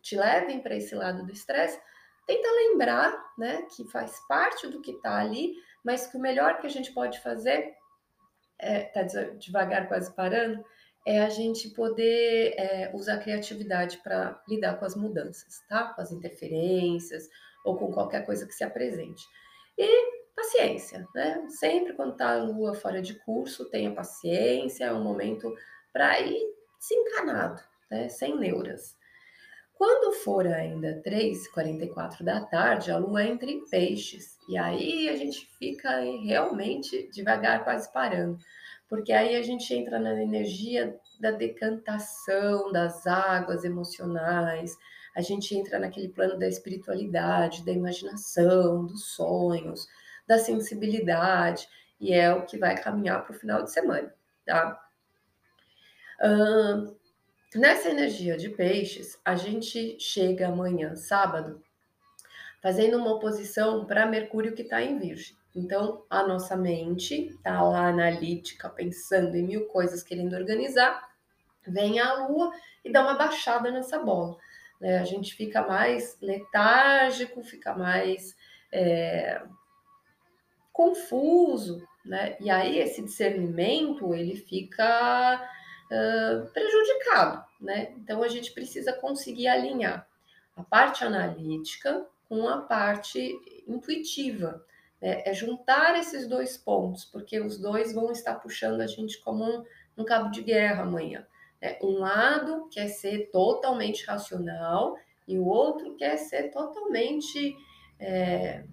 te 0.02 0.16
levem 0.16 0.60
para 0.60 0.76
esse 0.76 0.94
lado 0.94 1.24
do 1.24 1.32
estresse, 1.32 1.80
tenta 2.26 2.48
lembrar, 2.48 3.32
né, 3.38 3.62
que 3.74 3.88
faz 3.90 4.20
parte 4.28 4.66
do 4.66 4.82
que 4.82 4.92
está 4.92 5.18
ali, 5.18 5.54
mas 5.82 6.06
que 6.06 6.16
o 6.16 6.20
melhor 6.20 6.58
que 6.58 6.66
a 6.66 6.70
gente 6.70 6.92
pode 6.92 7.20
fazer 7.20 7.74
é, 8.58 8.82
tá 8.84 9.02
devagar 9.38 9.88
quase 9.88 10.12
parando, 10.14 10.64
é 11.06 11.20
a 11.20 11.28
gente 11.28 11.70
poder 11.70 12.54
é, 12.58 12.90
usar 12.92 13.14
a 13.14 13.20
criatividade 13.20 13.98
para 13.98 14.42
lidar 14.48 14.76
com 14.78 14.84
as 14.84 14.96
mudanças, 14.96 15.60
tá? 15.68 15.92
Com 15.94 16.00
as 16.00 16.10
interferências 16.10 17.28
ou 17.66 17.76
com 17.76 17.92
qualquer 17.92 18.24
coisa 18.24 18.46
que 18.46 18.54
se 18.54 18.64
apresente. 18.64 19.24
E 19.76 20.16
paciência, 20.34 21.06
né? 21.14 21.46
Sempre 21.48 21.94
quando 21.94 22.16
tá 22.16 22.32
a 22.32 22.42
lua 22.42 22.74
fora 22.74 23.02
de 23.02 23.14
curso, 23.14 23.68
tenha 23.70 23.94
paciência, 23.94 24.84
é 24.84 24.92
um 24.92 25.02
momento 25.02 25.54
para 25.92 26.20
ir 26.20 26.42
desencanado, 26.78 27.60
né? 27.90 28.08
Sem 28.08 28.38
neuras. 28.38 28.96
Quando 29.74 30.14
for 30.14 30.46
ainda 30.46 31.02
3h44 31.04 32.22
da 32.22 32.40
tarde, 32.40 32.90
a 32.90 32.96
lua 32.96 33.24
entra 33.24 33.50
em 33.50 33.68
peixes. 33.68 34.38
E 34.48 34.56
aí 34.56 35.08
a 35.08 35.16
gente 35.16 35.46
fica 35.58 36.00
realmente 36.00 37.10
devagar, 37.12 37.62
quase 37.62 37.92
parando 37.92 38.38
porque 38.88 39.12
aí 39.12 39.36
a 39.36 39.42
gente 39.42 39.72
entra 39.74 39.98
na 39.98 40.20
energia 40.20 40.96
da 41.20 41.30
decantação 41.30 42.70
das 42.70 43.06
águas 43.06 43.64
emocionais, 43.64 44.76
a 45.16 45.22
gente 45.22 45.56
entra 45.56 45.78
naquele 45.78 46.10
plano 46.10 46.38
da 46.38 46.46
espiritualidade, 46.46 47.64
da 47.64 47.72
imaginação, 47.72 48.84
dos 48.84 49.14
sonhos, 49.14 49.88
da 50.26 50.38
sensibilidade, 50.38 51.66
e 51.98 52.12
é 52.12 52.30
o 52.34 52.44
que 52.44 52.58
vai 52.58 52.78
caminhar 52.78 53.24
para 53.24 53.34
o 53.34 53.38
final 53.38 53.62
de 53.62 53.72
semana, 53.72 54.14
tá? 54.44 54.78
Uh, 56.20 56.94
nessa 57.54 57.88
energia 57.88 58.36
de 58.36 58.50
peixes, 58.50 59.18
a 59.24 59.34
gente 59.34 59.98
chega 59.98 60.48
amanhã, 60.48 60.94
sábado, 60.94 61.62
fazendo 62.60 62.98
uma 62.98 63.14
oposição 63.14 63.86
para 63.86 64.04
Mercúrio 64.04 64.54
que 64.54 64.62
está 64.62 64.82
em 64.82 64.98
Virgem. 64.98 65.34
Então, 65.54 66.04
a 66.10 66.26
nossa 66.26 66.54
mente 66.54 67.28
está 67.28 67.62
lá 67.62 67.88
analítica, 67.88 68.68
pensando 68.68 69.34
em 69.34 69.46
mil 69.46 69.64
coisas, 69.68 70.02
querendo 70.02 70.36
organizar, 70.36 71.08
vem 71.66 71.98
a 72.00 72.26
lua 72.26 72.52
e 72.84 72.92
dá 72.92 73.00
uma 73.00 73.14
baixada 73.14 73.70
nessa 73.70 73.98
bola. 73.98 74.36
Né? 74.80 74.98
A 74.98 75.04
gente 75.04 75.34
fica 75.34 75.66
mais 75.66 76.16
letárgico, 76.20 77.42
fica 77.42 77.74
mais 77.74 78.36
é, 78.72 79.42
confuso, 80.72 81.86
né? 82.04 82.36
E 82.40 82.50
aí 82.50 82.78
esse 82.78 83.02
discernimento 83.02 84.14
ele 84.14 84.36
fica 84.36 85.50
uh, 85.86 86.46
prejudicado, 86.52 87.44
né? 87.60 87.92
Então 87.96 88.22
a 88.22 88.28
gente 88.28 88.52
precisa 88.52 88.92
conseguir 88.92 89.48
alinhar 89.48 90.06
a 90.54 90.62
parte 90.62 91.04
analítica 91.04 92.06
com 92.28 92.48
a 92.48 92.58
parte 92.58 93.34
intuitiva. 93.66 94.64
É, 94.98 95.30
é, 95.30 95.34
juntar 95.34 95.98
esses 95.98 96.26
dois 96.26 96.56
pontos, 96.56 97.04
porque 97.04 97.38
os 97.38 97.58
dois 97.58 97.92
vão 97.92 98.10
estar 98.10 98.36
puxando 98.36 98.80
a 98.80 98.86
gente 98.86 99.20
como 99.20 99.44
um, 99.44 99.64
um 99.98 100.04
cabo 100.06 100.30
de 100.30 100.42
guerra 100.42 100.84
amanhã. 100.84 101.26
É, 101.60 101.78
um 101.82 101.98
lado 101.98 102.68
quer 102.70 102.88
ser 102.88 103.30
totalmente 103.30 104.04
racional 104.06 104.96
e 105.26 105.38
o 105.38 105.46
outro 105.46 105.96
quer 105.96 106.16
ser 106.16 106.50
totalmente 106.50 107.56
é, 107.98 108.64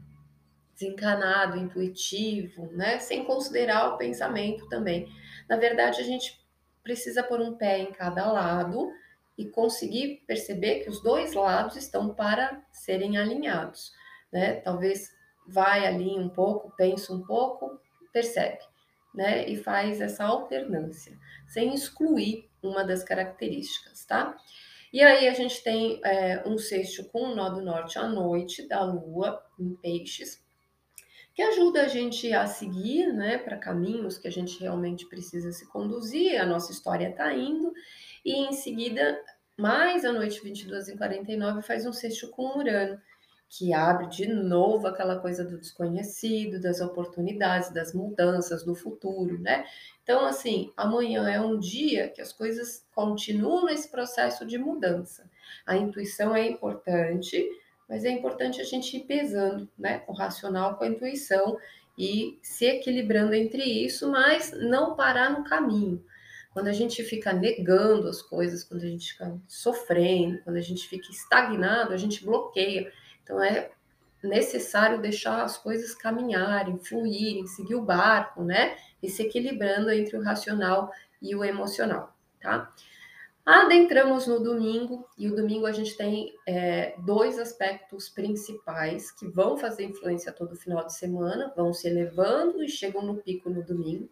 desencanado, 0.74 1.58
intuitivo, 1.58 2.68
né? 2.74 3.00
sem 3.00 3.24
considerar 3.24 3.94
o 3.94 3.98
pensamento 3.98 4.68
também. 4.68 5.08
Na 5.48 5.56
verdade, 5.56 6.02
a 6.02 6.04
gente 6.04 6.42
precisa 6.84 7.24
pôr 7.24 7.40
um 7.40 7.56
pé 7.56 7.80
em 7.80 7.92
cada 7.92 8.32
lado 8.32 8.92
e 9.38 9.46
conseguir 9.46 10.24
perceber 10.28 10.82
que 10.82 10.90
os 10.90 11.02
dois 11.02 11.34
lados 11.34 11.76
estão 11.76 12.14
para 12.14 12.62
serem 12.72 13.18
alinhados. 13.18 13.92
Né? 14.32 14.56
Talvez 14.56 15.10
vai 15.48 15.86
ali 15.86 16.20
um 16.20 16.30
pouco, 16.30 16.74
pensa 16.76 17.14
um 17.14 17.24
pouco, 17.24 17.80
percebe, 18.12 18.60
né? 19.14 19.48
E 19.48 19.58
faz 19.58 20.00
essa 20.00 20.24
alternância, 20.24 21.18
sem 21.48 21.74
excluir 21.74 22.50
uma 22.64 22.84
das 22.84 23.04
características, 23.04 24.06
tá? 24.06 24.38
E 24.92 25.02
aí 25.02 25.28
a 25.28 25.34
gente 25.34 25.64
tem 25.64 26.00
é, 26.06 26.48
um 26.48 26.58
sexto 26.58 27.04
com 27.06 27.24
o 27.24 27.36
nó 27.36 27.50
do 27.50 27.62
norte 27.62 27.98
à 27.98 28.08
noite 28.08 28.68
da 28.68 28.84
lua 28.84 29.44
em 29.60 29.74
peixes, 29.76 30.44
que 31.34 31.42
ajuda 31.42 31.82
a 31.82 31.88
gente 31.88 32.32
a 32.32 32.46
seguir, 32.46 33.12
né, 33.12 33.40
para 33.40 33.58
caminhos 33.58 34.20
que 34.20 34.28
a 34.28 34.32
gente 34.32 34.60
realmente 34.60 35.08
precisa 35.08 35.52
se 35.52 35.68
conduzir, 35.68 36.40
a 36.40 36.46
nossa 36.46 36.72
história 36.72 37.10
está 37.10 37.34
indo, 37.34 37.74
e 38.24 38.34
em 38.34 38.54
seguida, 38.54 39.20
mais 39.58 40.06
à 40.06 40.12
noite 40.12 40.42
22 40.44 40.90
e 40.90 40.98
49, 40.98 41.64
faz 41.64 41.88
um 41.88 41.94
sexto 41.94 42.30
com 42.30 42.60
Urano, 42.60 43.02
que 43.56 43.72
abre 43.72 44.08
de 44.08 44.28
novo 44.28 44.88
aquela 44.88 45.20
coisa 45.20 45.46
do 45.46 45.60
desconhecido, 45.60 46.60
das 46.60 46.82
oportunidades, 46.82 47.70
das 47.70 47.94
mudanças, 47.94 48.64
do 48.64 48.74
futuro, 48.74 49.38
né? 49.38 49.64
Então, 50.02 50.26
assim, 50.26 50.74
amanhã 50.76 51.30
é 51.30 51.40
um 51.40 51.60
dia 51.60 52.10
que 52.10 52.20
as 52.20 52.34
coisas 52.34 52.84
continuam 52.96 53.66
nesse 53.66 53.92
processo 53.92 54.44
de 54.44 54.58
mudança. 54.58 55.30
A 55.68 55.78
intuição 55.78 56.36
é 56.36 56.50
importante, 56.50 57.48
mas 57.88 58.04
é 58.04 58.10
importante 58.10 58.60
a 58.60 58.64
gente 58.64 58.98
ir 58.98 59.02
pesando, 59.02 59.70
né? 59.78 60.04
O 60.08 60.14
racional 60.14 60.76
com 60.76 60.86
a 60.86 60.88
intuição 60.88 61.56
e 61.96 62.40
se 62.42 62.66
equilibrando 62.66 63.36
entre 63.36 63.62
isso, 63.62 64.10
mas 64.10 64.52
não 64.52 64.96
parar 64.96 65.30
no 65.30 65.44
caminho. 65.44 66.04
Quando 66.54 66.70
a 66.70 66.74
gente 66.74 67.04
fica 67.04 67.32
negando 67.32 68.08
as 68.08 68.20
coisas, 68.20 68.64
quando 68.64 68.82
a 68.82 68.88
gente 68.88 69.12
fica 69.12 69.40
sofrendo, 69.48 70.40
quando 70.44 70.58
a 70.58 70.62
gente 70.62 70.88
fica 70.88 71.12
estagnado, 71.12 71.94
a 71.94 71.98
gente 71.98 72.26
bloqueia 72.26 72.92
então 73.24 73.42
é 73.42 73.72
necessário 74.22 75.02
deixar 75.02 75.44
as 75.44 75.58
coisas 75.58 75.94
caminharem, 75.94 76.80
fluírem, 76.80 77.48
seguir 77.48 77.76
o 77.76 77.82
barco, 77.82 78.44
né? 78.44 78.78
E 79.02 79.10
se 79.10 79.24
equilibrando 79.24 79.92
entre 79.92 80.18
o 80.18 80.24
racional 80.24 80.92
e 81.22 81.36
o 81.36 81.44
emocional, 81.44 82.16
tá? 82.40 82.74
Adentramos 83.46 84.26
no 84.26 84.40
domingo, 84.40 85.06
e 85.18 85.30
o 85.30 85.36
domingo 85.36 85.66
a 85.66 85.74
gente 85.74 85.98
tem 85.98 86.34
é, 86.48 86.96
dois 87.00 87.38
aspectos 87.38 88.08
principais 88.08 89.12
que 89.12 89.28
vão 89.28 89.58
fazer 89.58 89.84
influência 89.84 90.32
todo 90.32 90.56
final 90.56 90.86
de 90.86 90.94
semana, 90.94 91.52
vão 91.54 91.74
se 91.74 91.90
elevando 91.90 92.64
e 92.64 92.70
chegam 92.70 93.02
no 93.02 93.18
pico 93.18 93.50
no 93.50 93.62
domingo. 93.62 94.10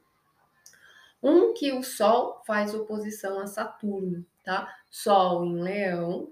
Um 1.23 1.53
que 1.53 1.71
o 1.71 1.81
Sol 1.81 2.41
faz 2.45 2.73
oposição 2.73 3.39
a 3.39 3.47
Saturno, 3.47 4.25
tá? 4.43 4.75
Sol 4.89 5.45
em 5.45 5.61
Leão 5.61 6.27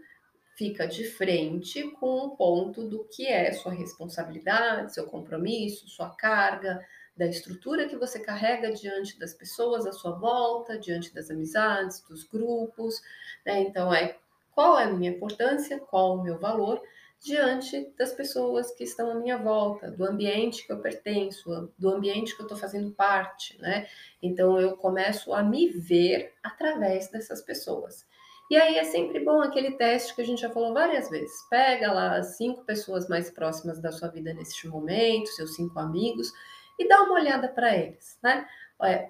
fica 0.59 0.85
de 0.85 1.05
frente 1.05 1.81
com 1.91 2.25
um 2.25 2.35
ponto 2.35 2.83
do 2.83 3.05
que 3.05 3.25
é 3.25 3.53
sua 3.53 3.71
responsabilidade, 3.71 4.93
seu 4.93 5.05
compromisso, 5.05 5.87
sua 5.87 6.09
carga, 6.09 6.85
da 7.15 7.25
estrutura 7.25 7.87
que 7.87 7.95
você 7.95 8.19
carrega 8.19 8.73
diante 8.73 9.17
das 9.17 9.33
pessoas 9.33 9.85
à 9.85 9.93
sua 9.93 10.11
volta, 10.11 10.77
diante 10.77 11.15
das 11.15 11.31
amizades, 11.31 12.01
dos 12.01 12.25
grupos. 12.25 13.01
Né? 13.45 13.61
Então, 13.61 13.93
é 13.93 14.17
qual 14.51 14.77
é 14.77 14.83
a 14.83 14.91
minha 14.91 15.11
importância, 15.11 15.79
qual 15.79 16.17
o 16.17 16.23
meu 16.23 16.37
valor 16.37 16.81
diante 17.21 17.93
das 17.97 18.11
pessoas 18.11 18.71
que 18.71 18.83
estão 18.83 19.11
à 19.11 19.15
minha 19.15 19.37
volta, 19.37 19.89
do 19.89 20.03
ambiente 20.03 20.65
que 20.65 20.73
eu 20.73 20.81
pertenço, 20.81 21.71
do 21.77 21.89
ambiente 21.89 22.35
que 22.35 22.41
eu 22.41 22.45
estou 22.45 22.57
fazendo 22.57 22.91
parte, 22.91 23.57
né? 23.61 23.87
Então 24.21 24.59
eu 24.59 24.75
começo 24.75 25.33
a 25.33 25.41
me 25.41 25.69
ver 25.69 26.33
através 26.43 27.09
dessas 27.09 27.41
pessoas. 27.41 28.08
E 28.49 28.57
aí 28.57 28.77
é 28.77 28.83
sempre 28.83 29.19
bom 29.23 29.41
aquele 29.41 29.71
teste 29.71 30.15
que 30.15 30.21
a 30.21 30.25
gente 30.25 30.41
já 30.41 30.49
falou 30.49 30.73
várias 30.73 31.09
vezes. 31.09 31.47
Pega 31.49 31.91
lá 31.93 32.17
as 32.17 32.35
cinco 32.35 32.63
pessoas 32.65 33.07
mais 33.07 33.29
próximas 33.29 33.79
da 33.79 33.91
sua 33.91 34.07
vida 34.07 34.33
neste 34.33 34.67
momento, 34.67 35.27
seus 35.27 35.55
cinco 35.55 35.77
amigos, 35.79 36.33
e 36.79 36.87
dá 36.87 37.03
uma 37.03 37.15
olhada 37.15 37.47
para 37.47 37.77
eles, 37.77 38.17
né? 38.23 38.47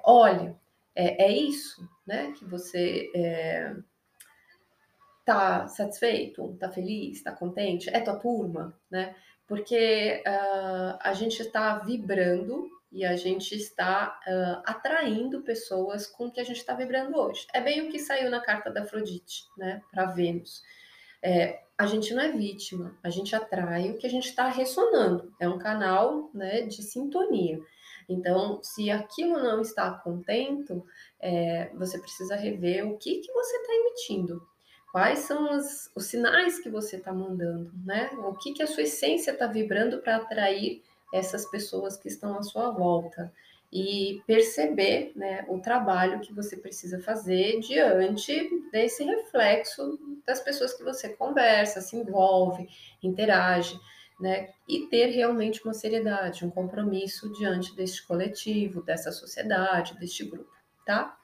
Olha, 0.03 0.55
é, 0.93 1.25
é, 1.25 1.31
isso, 1.31 1.87
né? 2.05 2.33
Que 2.33 2.43
você 2.43 3.09
é, 3.15 3.75
tá 5.23 5.67
satisfeito, 5.67 6.57
tá 6.59 6.69
feliz, 6.69 7.23
tá 7.23 7.31
contente, 7.31 7.89
é 7.89 8.01
tua 8.01 8.17
turma, 8.17 8.77
né? 8.91 9.15
Porque 9.47 10.21
uh, 10.27 10.97
a 10.99 11.13
gente 11.13 11.41
está 11.41 11.77
vibrando 11.77 12.69
e 12.91 13.05
a 13.05 13.15
gente 13.15 13.55
está 13.55 14.19
uh, 14.27 14.63
atraindo 14.65 15.41
pessoas 15.41 16.07
com 16.07 16.27
o 16.27 16.31
que 16.31 16.39
a 16.39 16.43
gente 16.43 16.57
está 16.57 16.73
vibrando 16.73 17.17
hoje. 17.17 17.45
É 17.53 17.61
bem 17.61 17.87
o 17.87 17.91
que 17.91 17.99
saiu 17.99 18.29
na 18.29 18.39
carta 18.39 18.71
da 18.71 18.81
Afrodite, 18.81 19.43
né? 19.57 19.81
Para 19.91 20.05
Vênus. 20.05 20.63
É, 21.21 21.61
a 21.77 21.85
gente 21.85 22.13
não 22.13 22.21
é 22.21 22.31
vítima, 22.31 22.97
a 23.03 23.09
gente 23.09 23.35
atrai 23.35 23.91
o 23.91 23.97
que 23.97 24.07
a 24.07 24.09
gente 24.09 24.27
está 24.27 24.49
ressonando. 24.49 25.33
É 25.39 25.47
um 25.47 25.57
canal 25.59 26.29
né, 26.33 26.61
de 26.61 26.81
sintonia. 26.81 27.59
Então, 28.07 28.59
se 28.63 28.89
aquilo 28.89 29.37
não 29.37 29.61
está 29.61 29.91
contento, 29.91 30.83
é, 31.19 31.69
você 31.75 31.99
precisa 31.99 32.35
rever 32.35 32.85
o 32.87 32.97
que, 32.97 33.19
que 33.19 33.31
você 33.31 33.55
está 33.55 33.73
emitindo. 33.73 34.41
Quais 34.91 35.19
são 35.19 35.55
os, 35.55 35.91
os 35.95 36.05
sinais 36.05 36.59
que 36.59 36.69
você 36.69 36.95
está 36.95 37.13
mandando, 37.13 37.71
né? 37.85 38.09
O 38.17 38.33
que, 38.33 38.53
que 38.53 38.63
a 38.63 38.67
sua 38.67 38.83
essência 38.83 39.31
está 39.31 39.45
vibrando 39.45 39.99
para 39.99 40.15
atrair 40.15 40.81
essas 41.13 41.45
pessoas 41.49 41.97
que 41.97 42.07
estão 42.07 42.37
à 42.37 42.43
sua 42.43 42.71
volta 42.71 43.31
e 43.71 44.21
perceber 44.25 45.11
né, 45.15 45.45
o 45.47 45.59
trabalho 45.59 46.19
que 46.21 46.33
você 46.33 46.57
precisa 46.57 46.99
fazer 47.01 47.59
diante 47.59 48.49
desse 48.71 49.03
reflexo 49.03 49.99
das 50.25 50.39
pessoas 50.39 50.73
que 50.73 50.83
você 50.83 51.09
conversa, 51.09 51.81
se 51.81 51.95
envolve, 51.95 52.67
interage, 53.01 53.79
né, 54.19 54.49
e 54.67 54.87
ter 54.87 55.07
realmente 55.07 55.63
uma 55.63 55.73
seriedade, 55.73 56.45
um 56.45 56.49
compromisso 56.49 57.31
diante 57.33 57.75
deste 57.75 58.05
coletivo, 58.05 58.81
dessa 58.81 59.11
sociedade, 59.11 59.97
deste 59.97 60.25
grupo, 60.25 60.51
tá? 60.85 61.15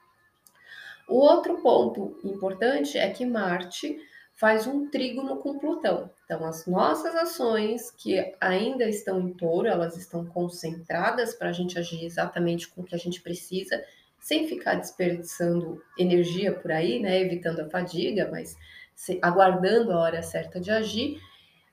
O 1.08 1.16
outro 1.16 1.60
ponto 1.60 2.18
importante 2.24 2.96
é 2.96 3.10
que 3.10 3.24
Marte 3.24 3.98
faz 4.36 4.66
um 4.66 4.88
trígono 4.88 5.38
com 5.38 5.58
Plutão. 5.58 6.10
Então, 6.24 6.44
as 6.44 6.66
nossas 6.66 7.14
ações 7.16 7.90
que 7.90 8.34
ainda 8.38 8.86
estão 8.86 9.18
em 9.20 9.32
touro, 9.32 9.66
elas 9.66 9.96
estão 9.96 10.26
concentradas 10.26 11.34
para 11.34 11.48
a 11.48 11.52
gente 11.52 11.78
agir 11.78 12.04
exatamente 12.04 12.68
com 12.68 12.82
o 12.82 12.84
que 12.84 12.94
a 12.94 12.98
gente 12.98 13.22
precisa, 13.22 13.82
sem 14.20 14.46
ficar 14.46 14.74
desperdiçando 14.74 15.82
energia 15.98 16.52
por 16.52 16.70
aí, 16.70 17.00
né? 17.00 17.18
Evitando 17.20 17.60
a 17.60 17.70
fadiga, 17.70 18.28
mas 18.30 18.56
se, 18.94 19.18
aguardando 19.22 19.92
a 19.92 20.00
hora 20.00 20.22
certa 20.22 20.60
de 20.60 20.70
agir, 20.70 21.18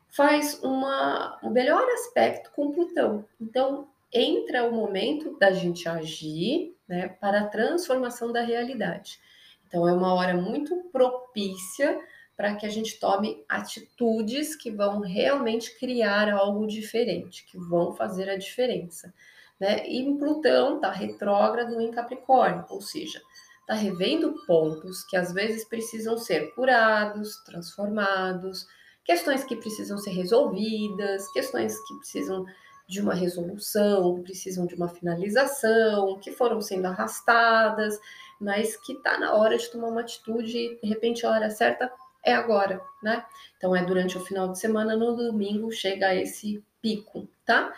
faz 0.10 0.62
uma, 0.64 1.38
um 1.44 1.50
melhor 1.50 1.84
aspecto 1.90 2.50
com 2.52 2.72
Plutão. 2.72 3.26
Então, 3.42 3.90
entra 4.12 4.64
o 4.64 4.72
momento 4.72 5.38
da 5.38 5.52
gente 5.52 5.90
agir 5.90 6.78
né, 6.88 7.10
para 7.20 7.42
a 7.42 7.48
transformação 7.48 8.32
da 8.32 8.42
realidade. 8.42 9.20
Então, 9.68 9.86
é 9.86 9.92
uma 9.92 10.14
hora 10.14 10.36
muito 10.36 10.76
propícia 10.92 12.00
para 12.36 12.56
que 12.56 12.66
a 12.66 12.70
gente 12.70 13.00
tome 13.00 13.44
atitudes 13.48 14.56
que 14.56 14.72
vão 14.72 15.00
realmente 15.00 15.78
criar 15.78 16.32
algo 16.34 16.66
diferente, 16.68 17.46
que 17.46 17.58
vão 17.58 17.94
fazer 17.94 18.30
a 18.30 18.38
diferença. 18.38 19.14
Né? 19.60 19.88
E 19.88 20.04
Plutão 20.18 20.76
está 20.76 20.92
retrógrado 20.92 21.80
em 21.80 21.92
Capricórnio, 21.92 22.66
ou 22.70 22.82
seja, 22.82 23.22
está 23.62 23.76
revendo 23.76 24.36
pontos 24.46 25.04
que 25.06 25.16
às 25.16 25.32
vezes 25.32 25.64
precisam 25.66 26.18
ser 26.18 26.54
curados, 26.54 27.38
transformados, 27.46 28.68
questões 29.06 29.44
que 29.44 29.56
precisam 29.56 29.98
ser 29.98 30.12
resolvidas, 30.12 31.32
questões 31.32 31.76
que 31.88 31.98
precisam 31.98 32.46
de 32.88 33.02
uma 33.02 33.14
resolução, 33.14 34.22
precisam 34.24 34.66
de 34.66 34.76
uma 34.76 34.90
finalização, 34.90 36.20
que 36.20 36.32
foram 36.32 36.60
sendo 36.62 36.88
arrastadas, 36.88 37.98
mas 38.40 38.76
que 38.76 38.94
está 38.94 39.18
na 39.18 39.34
hora 39.34 39.58
de 39.58 39.70
tomar 39.72 39.88
uma 39.88 40.02
atitude 40.02 40.78
de 40.82 40.88
repente 40.88 41.26
a 41.26 41.32
hora 41.32 41.50
certa 41.50 41.90
é 42.24 42.34
agora, 42.34 42.82
né? 43.02 43.26
Então 43.58 43.76
é 43.76 43.84
durante 43.84 44.18
o 44.18 44.26
final 44.26 44.52
de 44.52 44.60
semana, 44.60 44.96
no 44.96 45.16
domingo 45.16 45.72
chega 45.72 46.16
esse 46.16 46.64
pico, 46.82 47.28
tá? 47.46 47.74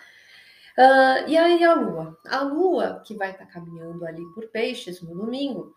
Uh, 0.78 1.28
e 1.28 1.38
aí 1.38 1.64
a 1.64 1.74
Lua? 1.74 2.18
A 2.28 2.42
Lua, 2.42 3.02
que 3.06 3.16
vai 3.16 3.32
estar 3.32 3.46
tá 3.46 3.52
caminhando 3.52 4.06
ali 4.06 4.24
por 4.34 4.48
peixes 4.50 5.02
no 5.02 5.16
domingo, 5.16 5.74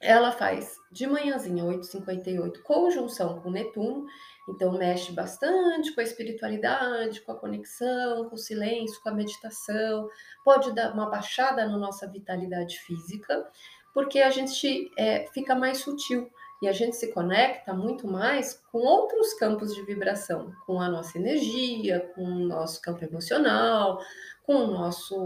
ela 0.00 0.32
faz 0.32 0.76
de 0.90 1.06
manhãzinha 1.06 1.64
8h58 1.64 2.60
conjunção 2.62 3.40
com 3.40 3.50
Netuno, 3.50 4.06
então 4.48 4.76
mexe 4.76 5.12
bastante 5.12 5.94
com 5.94 6.00
a 6.00 6.04
espiritualidade, 6.04 7.20
com 7.20 7.32
a 7.32 7.38
conexão, 7.38 8.28
com 8.28 8.34
o 8.34 8.38
silêncio, 8.38 9.00
com 9.00 9.08
a 9.08 9.14
meditação, 9.14 10.08
pode 10.44 10.74
dar 10.74 10.92
uma 10.92 11.08
baixada 11.08 11.64
na 11.66 11.78
nossa 11.78 12.06
vitalidade 12.08 12.78
física, 12.80 13.48
porque 13.94 14.20
a 14.20 14.30
gente 14.30 14.90
é, 14.98 15.26
fica 15.32 15.54
mais 15.54 15.78
sutil 15.78 16.28
e 16.62 16.68
a 16.68 16.72
gente 16.72 16.94
se 16.94 17.12
conecta 17.12 17.74
muito 17.74 18.06
mais 18.06 18.54
com 18.70 18.78
outros 18.78 19.34
campos 19.34 19.74
de 19.74 19.82
vibração, 19.82 20.54
com 20.64 20.80
a 20.80 20.88
nossa 20.88 21.18
energia, 21.18 22.08
com 22.14 22.22
o 22.22 22.46
nosso 22.46 22.80
campo 22.80 23.04
emocional, 23.04 24.00
com 24.44 24.54
o 24.54 24.66
nosso 24.68 25.16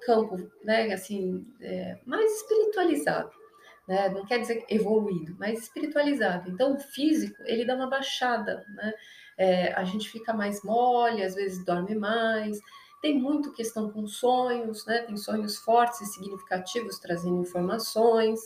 campo, 0.00 0.36
né, 0.62 0.92
assim, 0.92 1.44
é, 1.60 1.98
mais 2.06 2.32
espiritualizado, 2.36 3.32
né? 3.88 4.08
Não 4.10 4.24
quer 4.24 4.38
dizer 4.38 4.64
evoluído, 4.68 5.34
mas 5.36 5.64
espiritualizado. 5.64 6.48
Então, 6.48 6.76
o 6.76 6.78
físico 6.78 7.42
ele 7.44 7.66
dá 7.66 7.74
uma 7.74 7.88
baixada, 7.88 8.64
né? 8.76 8.92
É, 9.36 9.72
a 9.72 9.82
gente 9.82 10.08
fica 10.08 10.32
mais 10.32 10.62
mole, 10.62 11.24
às 11.24 11.34
vezes 11.34 11.64
dorme 11.64 11.96
mais. 11.96 12.60
Tem 13.00 13.18
muito 13.18 13.52
questão 13.52 13.90
com 13.90 14.06
sonhos, 14.06 14.84
né? 14.86 15.02
Tem 15.02 15.16
sonhos 15.16 15.56
fortes 15.56 16.00
e 16.02 16.06
significativos 16.06 16.98
trazendo 16.98 17.40
informações. 17.40 18.40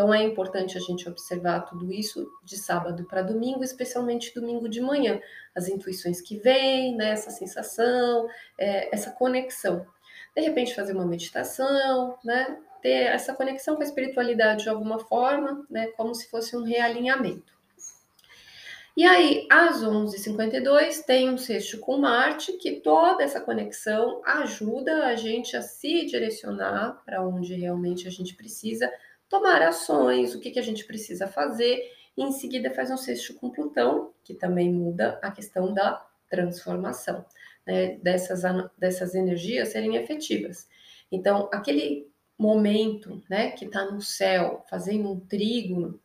Então 0.00 0.14
é 0.14 0.22
importante 0.22 0.78
a 0.78 0.80
gente 0.80 1.06
observar 1.06 1.60
tudo 1.60 1.92
isso 1.92 2.26
de 2.42 2.56
sábado 2.56 3.04
para 3.04 3.20
domingo, 3.20 3.62
especialmente 3.62 4.34
domingo 4.34 4.66
de 4.66 4.80
manhã, 4.80 5.20
as 5.54 5.68
intuições 5.68 6.22
que 6.22 6.38
vêm, 6.38 6.96
né, 6.96 7.10
essa 7.10 7.30
sensação, 7.30 8.26
é, 8.56 8.88
essa 8.94 9.10
conexão. 9.10 9.86
De 10.34 10.40
repente 10.40 10.74
fazer 10.74 10.94
uma 10.94 11.04
meditação, 11.04 12.16
né, 12.24 12.56
ter 12.80 13.08
essa 13.08 13.34
conexão 13.34 13.76
com 13.76 13.82
a 13.82 13.84
espiritualidade 13.84 14.62
de 14.62 14.70
alguma 14.70 14.98
forma, 15.00 15.66
né, 15.68 15.88
como 15.88 16.14
se 16.14 16.30
fosse 16.30 16.56
um 16.56 16.62
realinhamento. 16.62 17.52
E 18.96 19.04
aí, 19.04 19.46
às 19.50 19.84
11h52, 19.84 21.04
tem 21.04 21.28
um 21.28 21.36
sexto 21.36 21.78
com 21.78 21.98
Marte, 21.98 22.54
que 22.54 22.80
toda 22.80 23.22
essa 23.22 23.40
conexão 23.40 24.22
ajuda 24.24 25.08
a 25.08 25.14
gente 25.14 25.58
a 25.58 25.62
se 25.62 26.06
direcionar 26.06 27.02
para 27.04 27.22
onde 27.22 27.54
realmente 27.54 28.08
a 28.08 28.10
gente 28.10 28.34
precisa 28.34 28.90
tomar 29.30 29.62
ações, 29.62 30.34
o 30.34 30.40
que, 30.40 30.50
que 30.50 30.58
a 30.58 30.62
gente 30.62 30.84
precisa 30.84 31.28
fazer, 31.28 31.90
e 32.16 32.22
em 32.22 32.32
seguida 32.32 32.74
faz 32.74 32.90
um 32.90 32.96
sexto 32.96 33.32
com 33.34 33.48
Plutão, 33.48 34.12
que 34.24 34.34
também 34.34 34.70
muda 34.70 35.18
a 35.22 35.30
questão 35.30 35.72
da 35.72 36.04
transformação, 36.28 37.24
né, 37.66 37.96
dessas, 38.02 38.42
dessas 38.76 39.14
energias 39.14 39.68
serem 39.68 39.94
efetivas. 39.96 40.68
Então, 41.10 41.48
aquele 41.52 42.10
momento 42.36 43.22
né, 43.30 43.52
que 43.52 43.64
está 43.64 43.84
no 43.84 44.02
céu, 44.02 44.64
fazendo 44.68 45.10
um 45.10 45.20
trígono 45.20 46.00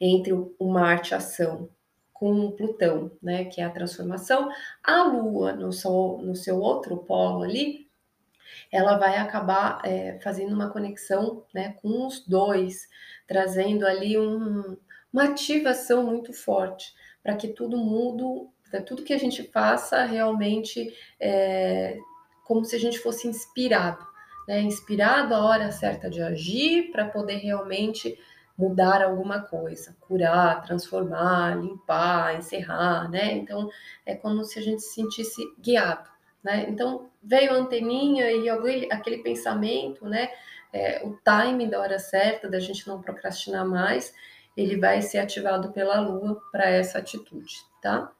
entre 0.00 0.32
o 0.32 0.68
Marte 0.68 1.14
ação 1.14 1.68
com 2.12 2.50
Plutão, 2.50 3.10
né, 3.22 3.44
que 3.44 3.60
é 3.60 3.64
a 3.64 3.70
transformação. 3.70 4.50
A 4.82 5.04
Lua, 5.04 5.52
no 5.52 5.72
seu, 5.72 6.20
no 6.22 6.34
seu 6.34 6.58
outro 6.58 6.96
polo 6.96 7.44
ali, 7.44 7.85
ela 8.72 8.96
vai 8.98 9.16
acabar 9.16 9.80
é, 9.84 10.18
fazendo 10.20 10.54
uma 10.54 10.70
conexão 10.70 11.44
né, 11.54 11.74
com 11.80 12.06
os 12.06 12.26
dois, 12.26 12.88
trazendo 13.26 13.86
ali 13.86 14.18
um, 14.18 14.76
uma 15.12 15.24
ativação 15.24 16.04
muito 16.04 16.32
forte 16.32 16.94
para 17.22 17.34
que 17.34 17.48
tudo 17.48 17.76
mudo, 17.76 18.50
para 18.70 18.80
tudo 18.82 19.02
que 19.02 19.12
a 19.12 19.18
gente 19.18 19.42
faça 19.44 20.04
realmente 20.04 20.94
é, 21.18 21.98
como 22.44 22.64
se 22.64 22.76
a 22.76 22.78
gente 22.78 22.98
fosse 23.00 23.26
inspirado, 23.26 24.06
né? 24.46 24.60
Inspirado 24.60 25.34
a 25.34 25.44
hora 25.44 25.72
certa 25.72 26.08
de 26.08 26.22
agir 26.22 26.92
para 26.92 27.08
poder 27.08 27.38
realmente 27.38 28.16
mudar 28.56 29.02
alguma 29.02 29.40
coisa, 29.40 29.96
curar, 30.00 30.62
transformar, 30.62 31.60
limpar, 31.60 32.36
encerrar, 32.36 33.10
né? 33.10 33.32
Então 33.32 33.68
é 34.04 34.14
como 34.14 34.44
se 34.44 34.58
a 34.58 34.62
gente 34.62 34.82
se 34.82 34.94
sentisse 34.94 35.42
guiado, 35.58 36.08
né? 36.46 36.64
Então 36.68 37.10
veio 37.20 37.50
a 37.50 37.56
anteninha 37.56 38.30
e 38.30 38.48
aquele 38.88 39.18
pensamento, 39.18 40.08
né? 40.08 40.30
É, 40.72 41.02
o 41.04 41.18
time 41.24 41.66
da 41.66 41.80
hora 41.80 41.98
certa, 41.98 42.48
da 42.48 42.60
gente 42.60 42.86
não 42.86 43.02
procrastinar 43.02 43.66
mais, 43.66 44.14
ele 44.56 44.76
vai 44.78 45.02
ser 45.02 45.18
ativado 45.18 45.72
pela 45.72 46.00
Lua 46.00 46.40
para 46.52 46.70
essa 46.70 46.98
atitude, 46.98 47.54
tá? 47.82 48.12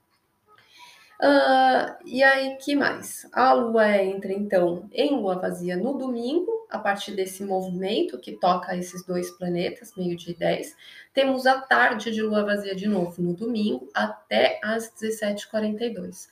Uh, 1.22 1.96
e 2.04 2.22
aí, 2.22 2.56
que 2.56 2.74
mais? 2.74 3.26
A 3.32 3.52
Lua 3.52 3.96
entra 4.02 4.32
então 4.32 4.88
em 4.92 5.18
Lua 5.18 5.36
vazia 5.36 5.76
no 5.76 5.96
domingo, 5.96 6.66
a 6.68 6.78
partir 6.78 7.12
desse 7.12 7.44
movimento 7.44 8.18
que 8.18 8.32
toca 8.32 8.76
esses 8.76 9.06
dois 9.06 9.30
planetas, 9.30 9.94
meio 9.96 10.16
de 10.16 10.34
10. 10.34 10.76
Temos 11.14 11.46
a 11.46 11.60
tarde 11.60 12.10
de 12.10 12.20
Lua 12.20 12.44
vazia 12.44 12.74
de 12.74 12.88
novo 12.88 13.22
no 13.22 13.34
domingo, 13.34 13.88
até 13.94 14.60
às 14.62 14.92
17h42, 14.92 16.28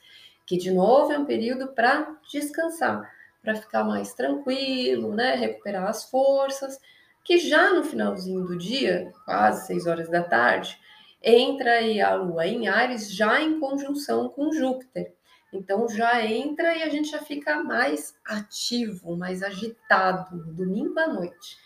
que 0.47 0.57
de 0.57 0.71
novo 0.71 1.13
é 1.13 1.19
um 1.19 1.25
período 1.25 1.69
para 1.69 2.17
descansar, 2.31 3.11
para 3.43 3.55
ficar 3.55 3.85
mais 3.85 4.15
tranquilo, 4.15 5.15
né? 5.15 5.35
Recuperar 5.35 5.89
as 5.89 6.05
forças. 6.05 6.79
Que 7.23 7.39
já 7.39 7.73
no 7.73 7.85
finalzinho 7.85 8.45
do 8.45 8.57
dia, 8.59 9.11
quase 9.25 9.67
6 9.67 9.87
horas 9.87 10.11
da 10.11 10.23
tarde, 10.23 10.79
entra 11.23 11.73
aí 11.73 12.01
a 12.01 12.15
Lua 12.15 12.47
em 12.47 12.69
Ares 12.69 13.11
já 13.11 13.41
em 13.41 13.59
conjunção 13.59 14.29
com 14.29 14.53
Júpiter. 14.53 15.15
Então 15.51 15.89
já 15.89 16.23
entra 16.27 16.77
e 16.77 16.83
a 16.83 16.89
gente 16.89 17.11
já 17.11 17.21
fica 17.21 17.63
mais 17.63 18.15
ativo, 18.27 19.17
mais 19.17 19.43
agitado 19.43 20.53
domingo 20.53 20.99
à 20.99 21.07
noite. 21.07 21.57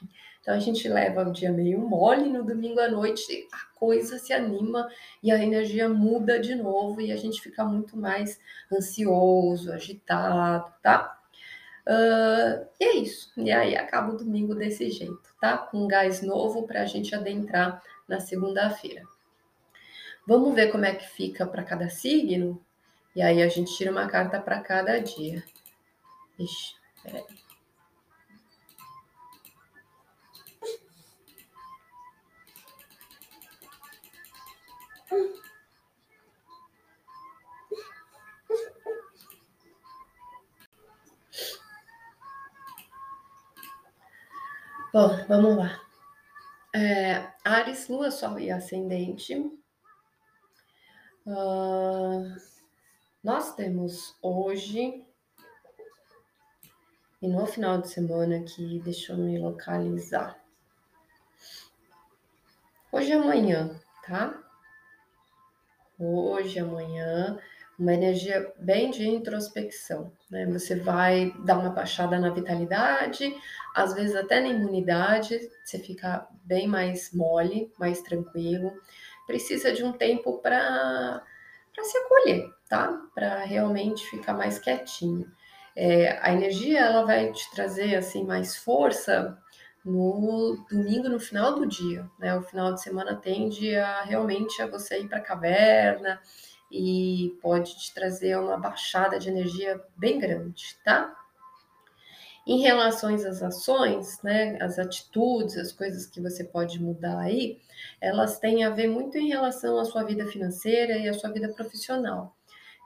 Então 0.49 0.57
a 0.57 0.61
gente 0.61 0.89
leva 0.89 1.29
o 1.29 1.31
dia 1.31 1.53
meio 1.53 1.79
mole 1.79 2.31
no 2.31 2.43
domingo 2.43 2.81
à 2.81 2.89
noite, 2.89 3.47
a 3.53 3.79
coisa 3.79 4.19
se 4.19 4.33
anima 4.33 4.89
e 5.23 5.31
a 5.31 5.37
energia 5.45 5.91
muda 5.91 6.41
de 6.41 6.55
novo 6.55 7.03
e 7.03 7.13
a 7.13 7.17
gente 7.17 7.43
fica 7.43 7.63
muito 7.67 7.99
mais 7.99 8.41
ansioso, 8.73 9.71
agitado, 9.71 10.73
tá? 10.83 11.21
Uh, 11.87 12.67
e 12.81 12.85
é 12.85 12.97
isso. 12.97 13.31
E 13.37 13.53
aí 13.53 13.77
acaba 13.77 14.15
o 14.15 14.17
domingo 14.17 14.55
desse 14.55 14.89
jeito, 14.89 15.21
tá? 15.39 15.59
Com 15.59 15.87
gás 15.87 16.23
novo 16.23 16.67
para 16.67 16.81
a 16.81 16.87
gente 16.87 17.15
adentrar 17.15 17.83
na 18.09 18.19
segunda-feira. 18.19 19.03
Vamos 20.27 20.55
ver 20.55 20.73
como 20.73 20.87
é 20.87 20.95
que 20.95 21.07
fica 21.07 21.47
para 21.47 21.63
cada 21.63 21.91
signo? 21.91 22.59
E 23.15 23.21
aí 23.21 23.43
a 23.43 23.49
gente 23.49 23.77
tira 23.77 23.91
uma 23.91 24.09
carta 24.09 24.41
para 24.41 24.63
cada 24.63 24.99
dia. 24.99 25.45
Ixi, 26.39 26.75
peraí. 27.03 27.48
Bom, 44.93 45.27
vamos 45.29 45.57
lá. 45.57 45.81
É, 46.75 47.33
Ares, 47.45 47.89
Lua, 47.89 48.11
Sol 48.11 48.39
e 48.39 48.51
Ascendente 48.51 49.35
Uh, 51.31 52.35
nós 53.23 53.55
temos 53.55 54.17
hoje 54.23 55.07
e 57.21 57.29
no 57.29 57.47
final 57.47 57.83
de 57.83 57.91
semana 57.91 58.39
aqui, 58.39 58.81
deixa 58.83 59.13
eu 59.13 59.19
me 59.19 59.39
localizar. 59.39 60.43
Hoje 62.91 63.11
e 63.11 63.13
amanhã, 63.13 63.79
tá? 64.07 64.43
Hoje, 65.99 66.59
amanhã, 66.59 67.39
uma 67.79 67.93
energia 67.93 68.53
bem 68.59 68.91
de 68.91 69.07
introspecção, 69.09 70.13
né? 70.31 70.47
Você 70.47 70.77
vai 70.77 71.33
dar 71.45 71.59
uma 71.59 71.71
baixada 71.71 72.19
na 72.19 72.31
vitalidade, 72.31 73.35
às 73.75 73.95
vezes 73.95 74.15
até 74.15 74.41
na 74.41 74.49
imunidade, 74.49 75.39
você 75.65 75.79
fica 75.79 76.27
bem 76.45 76.69
mais 76.69 77.13
mole, 77.13 77.73
mais 77.79 78.01
tranquilo 78.03 78.73
precisa 79.29 79.71
de 79.71 79.85
um 79.85 79.93
tempo 79.93 80.39
para 80.39 81.23
se 81.83 81.99
acolher, 81.99 82.51
tá? 82.67 82.99
Para 83.15 83.45
realmente 83.45 84.09
ficar 84.09 84.33
mais 84.33 84.59
quietinho. 84.59 85.31
É, 85.77 86.19
a 86.23 86.33
energia 86.33 86.81
ela 86.81 87.05
vai 87.05 87.31
te 87.31 87.49
trazer 87.51 87.95
assim 87.95 88.25
mais 88.25 88.57
força 88.57 89.39
no 89.89 90.65
domingo, 90.71 91.09
no 91.09 91.19
final 91.19 91.55
do 91.55 91.67
dia, 91.67 92.09
né? 92.19 92.37
O 92.37 92.43
final 92.43 92.73
de 92.75 92.83
semana 92.83 93.17
tende 93.17 93.75
a 93.75 94.03
realmente 94.03 94.61
a 94.61 94.67
você 94.67 95.01
ir 95.01 95.09
para 95.09 95.19
a 95.19 95.23
caverna 95.23 96.21
e 96.71 97.37
pode 97.41 97.77
te 97.79 97.95
trazer 97.95 98.39
uma 98.39 98.59
baixada 98.59 99.19
de 99.19 99.31
energia 99.31 99.81
bem 99.97 100.19
grande, 100.19 100.77
tá? 100.85 101.15
Em 102.47 102.61
relação 102.61 103.15
às 103.15 103.43
ações, 103.43 104.23
né, 104.23 104.57
as 104.61 104.79
atitudes, 104.79 105.57
as 105.59 105.71
coisas 105.71 106.07
que 106.07 106.21
você 106.21 106.43
pode 106.43 106.83
mudar 106.83 107.19
aí, 107.19 107.59
elas 108.01 108.39
têm 108.39 108.65
a 108.65 108.71
ver 108.71 108.89
muito 108.89 109.19
em 109.19 109.29
relação 109.29 109.79
à 109.79 109.85
sua 109.85 110.03
vida 110.03 110.27
financeira 110.27 110.97
e 110.97 111.09
à 111.09 111.13
sua 111.13 111.31
vida 111.31 111.49
profissional. 111.51 112.35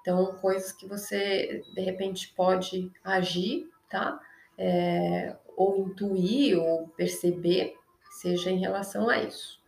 Então, 0.01 0.35
coisas 0.41 0.73
que 0.73 0.85
você 0.87 1.63
de 1.75 1.81
repente 1.81 2.33
pode 2.35 2.91
agir, 3.05 3.71
tá? 3.89 4.21
É, 4.59 5.37
ou 5.57 5.79
intuir 5.79 6.59
ou 6.59 6.89
perceber, 6.89 7.77
seja 8.11 8.51
em 8.51 8.59
relação 8.59 9.09
a 9.09 9.19
isso. 9.19 9.61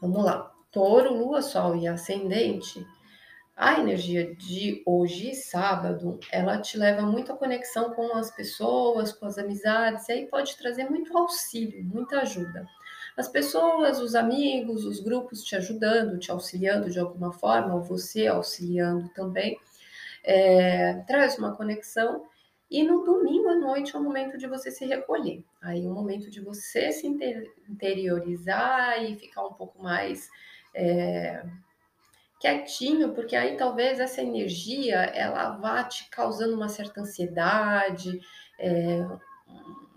Vamos 0.00 0.24
lá. 0.24 0.52
Touro, 0.70 1.14
Lua, 1.14 1.40
Sol 1.40 1.76
e 1.76 1.86
Ascendente 1.86 2.84
a 3.56 3.78
energia 3.78 4.34
de 4.34 4.82
hoje, 4.84 5.32
sábado, 5.32 6.18
ela 6.32 6.60
te 6.60 6.76
leva 6.76 7.02
muito 7.02 7.32
à 7.32 7.36
conexão 7.36 7.92
com 7.94 8.12
as 8.14 8.30
pessoas, 8.30 9.12
com 9.12 9.26
as 9.26 9.38
amizades, 9.38 10.08
e 10.08 10.12
aí 10.12 10.26
pode 10.26 10.56
trazer 10.56 10.90
muito 10.90 11.16
auxílio, 11.16 11.84
muita 11.84 12.20
ajuda. 12.20 12.66
As 13.16 13.28
pessoas, 13.28 14.00
os 14.00 14.16
amigos, 14.16 14.84
os 14.84 14.98
grupos 14.98 15.44
te 15.44 15.54
ajudando, 15.54 16.18
te 16.18 16.32
auxiliando 16.32 16.90
de 16.90 16.98
alguma 16.98 17.32
forma, 17.32 17.74
ou 17.74 17.80
você 17.80 18.26
auxiliando 18.26 19.08
também, 19.10 19.56
é, 20.24 20.94
traz 21.06 21.38
uma 21.38 21.54
conexão. 21.54 22.26
E 22.74 22.82
no 22.82 23.04
domingo 23.04 23.50
à 23.50 23.54
noite 23.54 23.94
é 23.94 23.98
o 24.00 24.02
momento 24.02 24.36
de 24.36 24.48
você 24.48 24.68
se 24.68 24.84
recolher. 24.84 25.44
Aí 25.62 25.86
é 25.86 25.88
o 25.88 25.94
momento 25.94 26.28
de 26.28 26.40
você 26.40 26.90
se 26.90 27.06
interiorizar 27.68 29.00
e 29.00 29.14
ficar 29.14 29.46
um 29.46 29.52
pouco 29.52 29.80
mais. 29.80 30.28
É, 30.74 31.44
quietinho, 32.40 33.14
porque 33.14 33.36
aí 33.36 33.56
talvez 33.56 34.00
essa 34.00 34.20
energia 34.20 34.96
ela 34.96 35.50
vá 35.50 35.84
te 35.84 36.10
causando 36.10 36.56
uma 36.56 36.68
certa 36.68 37.00
ansiedade, 37.00 38.20
é, 38.58 39.06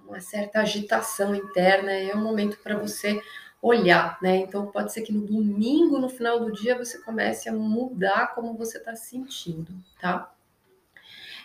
uma 0.06 0.20
certa 0.20 0.60
agitação 0.60 1.34
interna, 1.34 1.92
é 1.92 2.16
um 2.16 2.22
momento 2.22 2.60
para 2.60 2.78
você 2.78 3.20
olhar, 3.60 4.20
né? 4.22 4.36
Então 4.38 4.68
pode 4.68 4.94
ser 4.94 5.02
que 5.02 5.12
no 5.12 5.26
domingo, 5.26 5.98
no 5.98 6.10
final 6.10 6.40
do 6.40 6.52
dia, 6.52 6.78
você 6.78 7.00
comece 7.00 7.50
a 7.50 7.54
mudar 7.54 8.36
como 8.36 8.54
você 8.54 8.78
está 8.78 8.96
se 8.96 9.10
sentindo, 9.10 9.74
tá? 10.00 10.32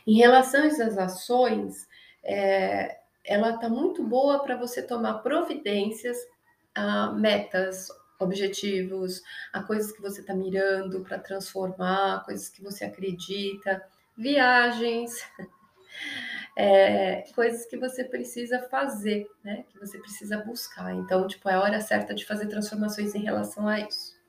Em 0.06 0.16
relação 0.16 0.64
às 0.64 0.80
ações, 0.98 1.88
é, 2.22 2.98
ela 3.24 3.54
está 3.54 3.68
muito 3.68 4.02
boa 4.02 4.42
para 4.42 4.56
você 4.56 4.82
tomar 4.82 5.14
providências, 5.18 6.18
a 6.74 7.12
metas, 7.12 7.88
objetivos, 8.18 9.22
a 9.52 9.62
coisas 9.62 9.92
que 9.92 10.00
você 10.00 10.20
está 10.20 10.34
mirando 10.34 11.00
para 11.00 11.18
transformar, 11.18 12.24
coisas 12.24 12.48
que 12.48 12.62
você 12.62 12.84
acredita, 12.84 13.84
viagens, 14.16 15.12
é, 16.56 17.24
coisas 17.34 17.66
que 17.66 17.76
você 17.76 18.04
precisa 18.04 18.60
fazer, 18.68 19.28
né? 19.44 19.64
Que 19.70 19.78
você 19.78 19.98
precisa 19.98 20.38
buscar. 20.38 20.94
Então, 20.94 21.26
tipo, 21.26 21.48
é 21.48 21.54
a 21.54 21.60
hora 21.60 21.80
certa 21.80 22.14
de 22.14 22.24
fazer 22.24 22.46
transformações 22.46 23.14
em 23.14 23.22
relação 23.22 23.68
a 23.68 23.80
isso. 23.80 24.21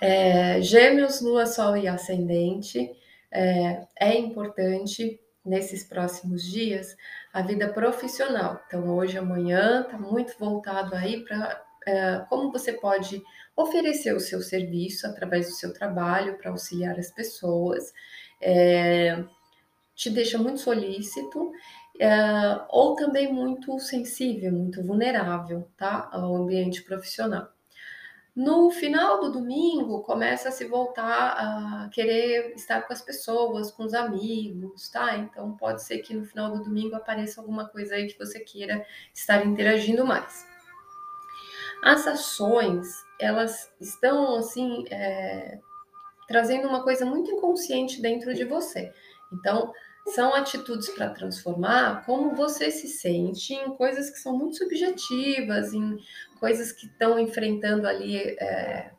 É, 0.00 0.60
gêmeos, 0.60 1.20
Lua, 1.20 1.46
Sol 1.46 1.76
e 1.76 1.88
Ascendente 1.88 2.90
é, 3.30 3.86
é 3.98 4.18
importante 4.18 5.20
nesses 5.44 5.84
próximos 5.84 6.42
dias 6.44 6.96
a 7.32 7.42
vida 7.42 7.68
profissional. 7.68 8.60
Então, 8.66 8.94
hoje, 8.96 9.16
amanhã, 9.16 9.82
está 9.82 9.98
muito 9.98 10.36
voltado 10.38 10.94
aí 10.94 11.24
para 11.24 11.62
uh, 11.86 12.28
como 12.28 12.50
você 12.50 12.72
pode 12.72 13.22
oferecer 13.54 14.14
o 14.14 14.20
seu 14.20 14.40
serviço 14.40 15.06
através 15.06 15.46
do 15.46 15.54
seu 15.54 15.72
trabalho 15.72 16.36
para 16.36 16.50
auxiliar 16.50 16.98
as 16.98 17.10
pessoas. 17.10 17.92
É, 18.40 19.24
te 19.94 20.10
deixa 20.10 20.36
muito 20.36 20.60
solícito 20.60 21.52
é, 21.98 22.10
ou 22.68 22.94
também 22.94 23.32
muito 23.32 23.78
sensível, 23.78 24.52
muito 24.52 24.82
vulnerável, 24.82 25.70
tá? 25.76 26.08
Ao 26.12 26.34
ambiente 26.36 26.82
profissional. 26.82 27.48
No 28.36 28.70
final 28.70 29.18
do 29.18 29.32
domingo, 29.32 30.02
começa 30.02 30.50
a 30.50 30.52
se 30.52 30.66
voltar 30.66 31.32
a 31.38 31.88
querer 31.88 32.52
estar 32.54 32.82
com 32.82 32.92
as 32.92 33.00
pessoas, 33.00 33.70
com 33.70 33.82
os 33.82 33.94
amigos, 33.94 34.90
tá? 34.90 35.16
Então, 35.16 35.56
pode 35.56 35.82
ser 35.82 36.00
que 36.00 36.12
no 36.12 36.26
final 36.26 36.52
do 36.52 36.62
domingo 36.62 36.94
apareça 36.94 37.40
alguma 37.40 37.66
coisa 37.66 37.94
aí 37.94 38.06
que 38.06 38.18
você 38.18 38.38
queira 38.40 38.84
estar 39.14 39.46
interagindo 39.46 40.04
mais. 40.04 40.46
As 41.82 42.06
ações, 42.06 42.86
elas 43.18 43.72
estão, 43.80 44.36
assim, 44.36 44.84
é, 44.90 45.58
trazendo 46.28 46.68
uma 46.68 46.82
coisa 46.82 47.06
muito 47.06 47.30
inconsciente 47.30 48.02
dentro 48.02 48.34
de 48.34 48.44
você. 48.44 48.92
Então, 49.32 49.72
são 50.08 50.34
atitudes 50.34 50.88
para 50.90 51.10
transformar 51.10 52.04
como 52.06 52.34
você 52.34 52.70
se 52.70 52.86
sente 52.86 53.54
em 53.54 53.74
coisas 53.76 54.08
que 54.08 54.18
são 54.18 54.36
muito 54.36 54.56
subjetivas, 54.56 55.72
em 55.72 55.96
coisas 56.38 56.72
que 56.72 56.86
estão 56.86 57.18
enfrentando 57.18 57.86
ali, 57.86 58.16
é, 58.38 58.90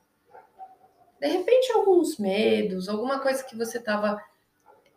de 1.20 1.28
repente, 1.28 1.72
alguns 1.72 2.18
medos, 2.18 2.88
alguma 2.88 3.20
coisa 3.20 3.44
que 3.44 3.56
você 3.56 3.80
estava 3.80 4.16
uh, 4.16 4.20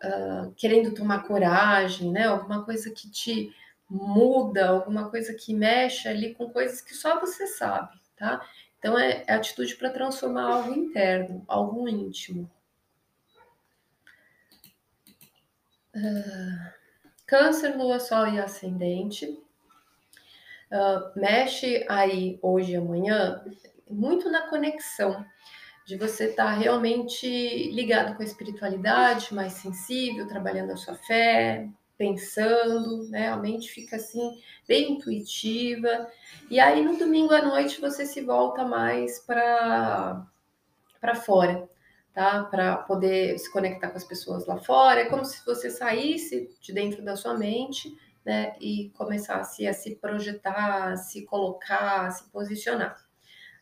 ah, 0.03 0.51
querendo 0.57 0.95
tomar 0.95 1.27
coragem, 1.27 2.11
né? 2.11 2.27
Alguma 2.27 2.65
coisa 2.65 2.91
que 2.91 3.11
te 3.11 3.55
muda, 3.89 4.69
alguma 4.69 5.11
coisa 5.11 5.35
que 5.35 5.55
mexe 5.55 6.09
ali 6.09 6.35
com 6.35 6.51
coisas 6.51 6.81
que 6.81 6.95
só 6.95 7.19
você 7.19 7.47
sabe, 7.47 7.99
tá? 8.17 8.47
Então 8.79 8.99
é, 8.99 9.25
é 9.27 9.35
atitude 9.35 9.77
para 9.77 9.91
transformar 9.91 10.45
algo 10.45 10.75
interno, 10.75 11.45
algo 11.49 11.89
íntimo. 11.89 12.51
Uh, 15.95 16.73
câncer, 17.27 17.77
lua, 17.77 17.99
sol 17.99 18.29
e 18.29 18.39
ascendente. 18.39 19.43
Uh, 20.71 21.19
mexe 21.19 21.85
aí 21.89 22.39
hoje 22.41 22.73
e 22.73 22.77
amanhã 22.77 23.43
muito 23.89 24.31
na 24.31 24.49
conexão 24.49 25.25
de 25.85 25.97
você 25.97 26.27
estar 26.27 26.45
tá 26.45 26.53
realmente 26.53 27.27
ligado 27.73 28.15
com 28.17 28.23
a 28.23 28.27
espiritualidade, 28.27 29.35
mais 29.35 29.55
sensível, 29.55 30.29
trabalhando 30.29 30.71
a 30.71 30.77
sua 30.77 30.95
fé, 30.95 31.69
pensando, 31.99 33.09
né? 33.11 33.29
A 33.29 33.37
mente 33.37 33.69
fica 33.71 33.97
assim 33.97 34.41
bem 34.69 34.93
intuitiva. 34.93 36.09
E 36.49 36.61
aí 36.61 36.83
no 36.85 36.97
domingo 36.97 37.35
à 37.35 37.43
noite 37.43 37.81
você 37.81 38.07
se 38.07 38.21
volta 38.21 38.65
mais 38.65 39.19
para 39.19 40.25
para 41.01 41.15
fora, 41.15 41.69
tá? 42.15 42.45
Para 42.45 42.77
poder 42.77 43.37
se 43.39 43.51
conectar 43.51 43.91
com 43.91 43.97
as 43.97 44.05
pessoas 44.05 44.47
lá 44.47 44.59
fora. 44.59 45.01
É 45.01 45.07
como 45.07 45.25
se 45.25 45.45
você 45.45 45.71
saísse 45.71 46.57
de 46.61 46.73
dentro 46.73 47.03
da 47.03 47.17
sua 47.17 47.37
mente, 47.37 47.93
né? 48.25 48.55
E 48.61 48.91
começasse 48.91 49.67
a 49.67 49.73
se 49.73 49.97
projetar, 49.97 50.93
a 50.93 50.97
se 50.97 51.25
colocar, 51.25 52.07
a 52.07 52.11
se 52.11 52.31
posicionar. 52.31 52.97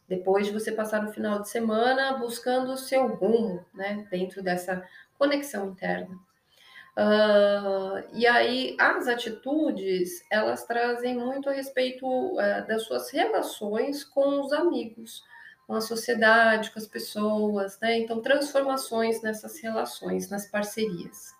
Depois 0.09 0.47
de 0.47 0.53
você 0.53 0.73
passar 0.73 1.05
o 1.07 1.13
final 1.13 1.41
de 1.41 1.49
semana 1.49 2.17
buscando 2.17 2.73
o 2.73 2.79
seu 2.79 3.07
rumo, 3.09 3.65
né? 3.75 4.07
Dentro 4.11 4.43
dessa 4.43 4.83
conexão 5.19 5.69
interna. 5.69 6.17
Uh, 6.99 8.03
e 8.13 8.27
aí 8.27 8.75
as 8.77 9.07
atitudes 9.07 10.21
elas 10.29 10.65
trazem 10.65 11.17
muito 11.17 11.49
a 11.49 11.53
respeito 11.53 12.05
uh, 12.07 12.67
das 12.67 12.83
suas 12.87 13.09
relações 13.13 14.03
com 14.03 14.41
os 14.41 14.53
amigos, 14.53 15.23
com 15.65 15.75
a 15.75 15.81
sociedade, 15.81 16.73
com 16.73 16.79
as 16.81 16.89
pessoas, 16.89 17.79
né? 17.81 17.99
Então, 17.99 18.21
transformações 18.21 19.23
nessas 19.23 19.61
relações, 19.61 20.29
nas 20.29 20.51
parcerias. 20.51 21.38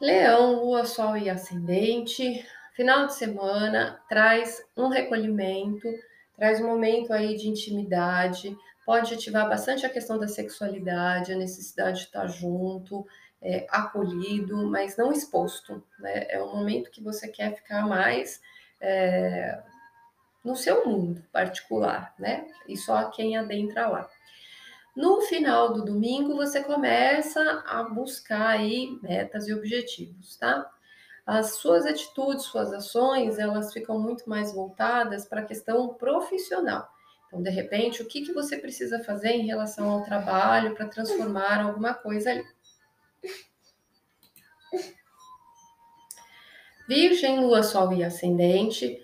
Leão, 0.00 0.56
Lua, 0.56 0.84
Sol 0.84 1.16
e 1.16 1.30
Ascendente. 1.30 2.44
Final 2.74 3.06
de 3.06 3.14
semana 3.14 3.98
traz 4.08 4.62
um 4.76 4.88
recolhimento, 4.88 5.88
traz 6.36 6.60
um 6.60 6.66
momento 6.66 7.12
aí 7.12 7.34
de 7.36 7.48
intimidade, 7.48 8.54
pode 8.84 9.14
ativar 9.14 9.48
bastante 9.48 9.86
a 9.86 9.90
questão 9.90 10.18
da 10.18 10.28
sexualidade, 10.28 11.32
a 11.32 11.36
necessidade 11.36 12.00
de 12.00 12.04
estar 12.04 12.26
junto, 12.26 13.06
é, 13.40 13.66
acolhido, 13.70 14.66
mas 14.68 14.96
não 14.98 15.10
exposto. 15.10 15.82
Né? 15.98 16.26
É 16.28 16.42
um 16.42 16.54
momento 16.54 16.90
que 16.90 17.02
você 17.02 17.28
quer 17.28 17.54
ficar 17.54 17.86
mais 17.86 18.42
é, 18.78 19.58
no 20.44 20.54
seu 20.54 20.86
mundo 20.86 21.24
particular, 21.32 22.14
né? 22.18 22.46
E 22.68 22.76
só 22.76 23.10
quem 23.10 23.36
adentra 23.36 23.88
lá. 23.88 24.08
No 24.96 25.20
final 25.20 25.74
do 25.74 25.84
domingo, 25.84 26.34
você 26.34 26.64
começa 26.64 27.62
a 27.66 27.82
buscar 27.82 28.48
aí 28.48 28.98
metas 29.02 29.46
e 29.46 29.52
objetivos, 29.52 30.38
tá? 30.38 30.72
As 31.26 31.56
suas 31.56 31.84
atitudes, 31.84 32.46
suas 32.46 32.72
ações, 32.72 33.38
elas 33.38 33.74
ficam 33.74 33.98
muito 33.98 34.26
mais 34.26 34.54
voltadas 34.54 35.26
para 35.26 35.42
a 35.42 35.44
questão 35.44 35.92
profissional. 35.92 36.88
Então, 37.26 37.42
de 37.42 37.50
repente, 37.50 38.00
o 38.00 38.06
que, 38.06 38.22
que 38.22 38.32
você 38.32 38.56
precisa 38.56 39.04
fazer 39.04 39.32
em 39.32 39.44
relação 39.44 39.90
ao 39.90 40.02
trabalho 40.02 40.74
para 40.74 40.88
transformar 40.88 41.60
alguma 41.60 41.92
coisa 41.92 42.30
ali? 42.30 42.46
Virgem, 46.88 47.40
Lua, 47.40 47.62
Sol 47.62 47.92
e 47.92 48.02
Ascendente 48.02 48.98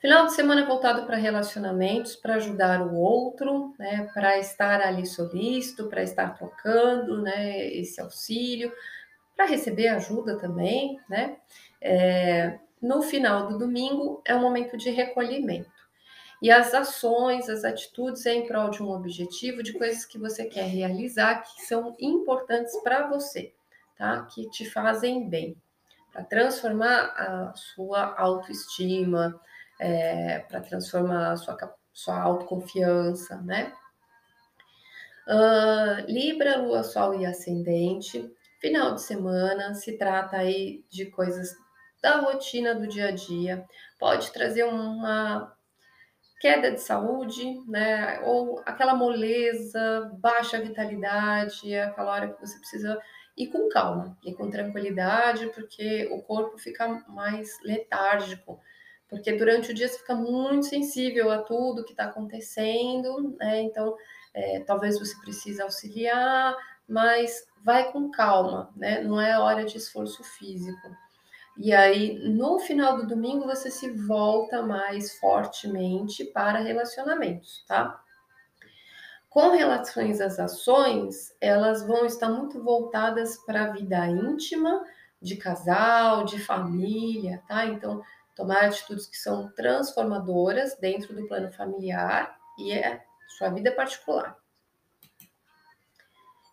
Final 0.00 0.26
de 0.26 0.34
semana 0.34 0.64
voltado 0.64 1.04
para 1.06 1.16
relacionamentos, 1.16 2.14
para 2.14 2.36
ajudar 2.36 2.80
o 2.82 2.94
outro, 2.94 3.74
né, 3.78 4.08
para 4.14 4.38
estar 4.38 4.80
ali 4.80 5.04
solícito, 5.04 5.88
para 5.88 6.02
estar 6.04 6.34
trocando, 6.34 7.20
né, 7.20 7.66
esse 7.66 8.00
auxílio, 8.00 8.72
para 9.36 9.46
receber 9.46 9.88
ajuda 9.88 10.38
também, 10.38 11.00
né. 11.08 11.36
É, 11.80 12.58
no 12.80 13.02
final 13.02 13.48
do 13.48 13.58
domingo 13.58 14.22
é 14.24 14.36
um 14.36 14.40
momento 14.40 14.76
de 14.76 14.88
recolhimento. 14.90 15.78
E 16.40 16.48
as 16.48 16.72
ações, 16.72 17.48
as 17.48 17.64
atitudes 17.64 18.24
é 18.24 18.34
em 18.34 18.46
prol 18.46 18.70
de 18.70 18.80
um 18.80 18.90
objetivo, 18.90 19.64
de 19.64 19.72
coisas 19.72 20.04
que 20.04 20.16
você 20.16 20.44
quer 20.44 20.68
realizar, 20.68 21.42
que 21.42 21.62
são 21.66 21.96
importantes 21.98 22.80
para 22.82 23.08
você, 23.08 23.52
tá? 23.96 24.22
Que 24.32 24.48
te 24.48 24.64
fazem 24.64 25.28
bem, 25.28 25.56
para 26.12 26.22
transformar 26.22 27.12
a 27.16 27.52
sua 27.56 28.14
autoestima, 28.16 29.40
é, 29.78 30.40
para 30.40 30.60
transformar 30.60 31.36
sua, 31.36 31.56
sua 31.92 32.20
autoconfiança, 32.20 33.36
né? 33.42 33.72
Uh, 35.26 36.10
Libra, 36.10 36.56
Lua, 36.56 36.82
Sol 36.82 37.14
e 37.14 37.26
Ascendente. 37.26 38.30
Final 38.60 38.94
de 38.94 39.02
semana 39.02 39.74
se 39.74 39.98
trata 39.98 40.38
aí 40.38 40.84
de 40.88 41.06
coisas 41.06 41.54
da 42.02 42.16
rotina 42.16 42.74
do 42.74 42.86
dia 42.86 43.08
a 43.08 43.12
dia. 43.12 43.64
Pode 43.98 44.32
trazer 44.32 44.64
uma 44.64 45.54
queda 46.40 46.72
de 46.72 46.80
saúde, 46.80 47.60
né? 47.68 48.20
Ou 48.24 48.62
aquela 48.64 48.94
moleza, 48.94 50.10
baixa 50.14 50.60
vitalidade, 50.60 51.76
aquela 51.76 52.12
hora 52.12 52.32
que 52.32 52.40
você 52.40 52.58
precisa 52.58 52.98
ir 53.36 53.48
com 53.48 53.68
calma 53.68 54.16
e 54.24 54.34
com 54.34 54.50
tranquilidade, 54.50 55.46
porque 55.48 56.08
o 56.10 56.22
corpo 56.22 56.58
fica 56.58 56.88
mais 57.08 57.48
letárgico 57.62 58.60
porque 59.08 59.32
durante 59.32 59.70
o 59.70 59.74
dia 59.74 59.88
você 59.88 59.98
fica 59.98 60.14
muito 60.14 60.66
sensível 60.66 61.30
a 61.30 61.38
tudo 61.38 61.84
que 61.84 61.92
está 61.92 62.04
acontecendo, 62.04 63.36
né? 63.38 63.62
Então, 63.62 63.96
é, 64.34 64.60
talvez 64.60 64.98
você 64.98 65.16
precise 65.20 65.60
auxiliar, 65.62 66.54
mas 66.86 67.46
vai 67.64 67.90
com 67.90 68.10
calma, 68.10 68.70
né? 68.76 69.02
Não 69.02 69.20
é 69.20 69.38
hora 69.38 69.64
de 69.64 69.78
esforço 69.78 70.22
físico. 70.22 70.88
E 71.56 71.72
aí, 71.72 72.18
no 72.28 72.58
final 72.60 72.98
do 72.98 73.06
domingo, 73.06 73.46
você 73.46 73.70
se 73.70 73.90
volta 73.90 74.62
mais 74.62 75.18
fortemente 75.18 76.24
para 76.24 76.60
relacionamentos, 76.60 77.64
tá? 77.66 78.00
Com 79.28 79.50
relações 79.50 80.20
às 80.20 80.38
ações, 80.38 81.34
elas 81.40 81.84
vão 81.86 82.06
estar 82.06 82.28
muito 82.28 82.62
voltadas 82.62 83.36
para 83.38 83.64
a 83.64 83.70
vida 83.72 84.06
íntima, 84.06 84.84
de 85.20 85.36
casal, 85.36 86.24
de 86.24 86.38
família, 86.38 87.42
tá? 87.48 87.66
Então, 87.66 88.02
tomar 88.38 88.66
atitudes 88.66 89.08
que 89.08 89.16
são 89.16 89.50
transformadoras 89.50 90.76
dentro 90.78 91.12
do 91.12 91.26
plano 91.26 91.50
familiar 91.50 92.38
e 92.56 92.70
é 92.72 93.02
sua 93.36 93.48
vida 93.50 93.72
particular. 93.72 94.38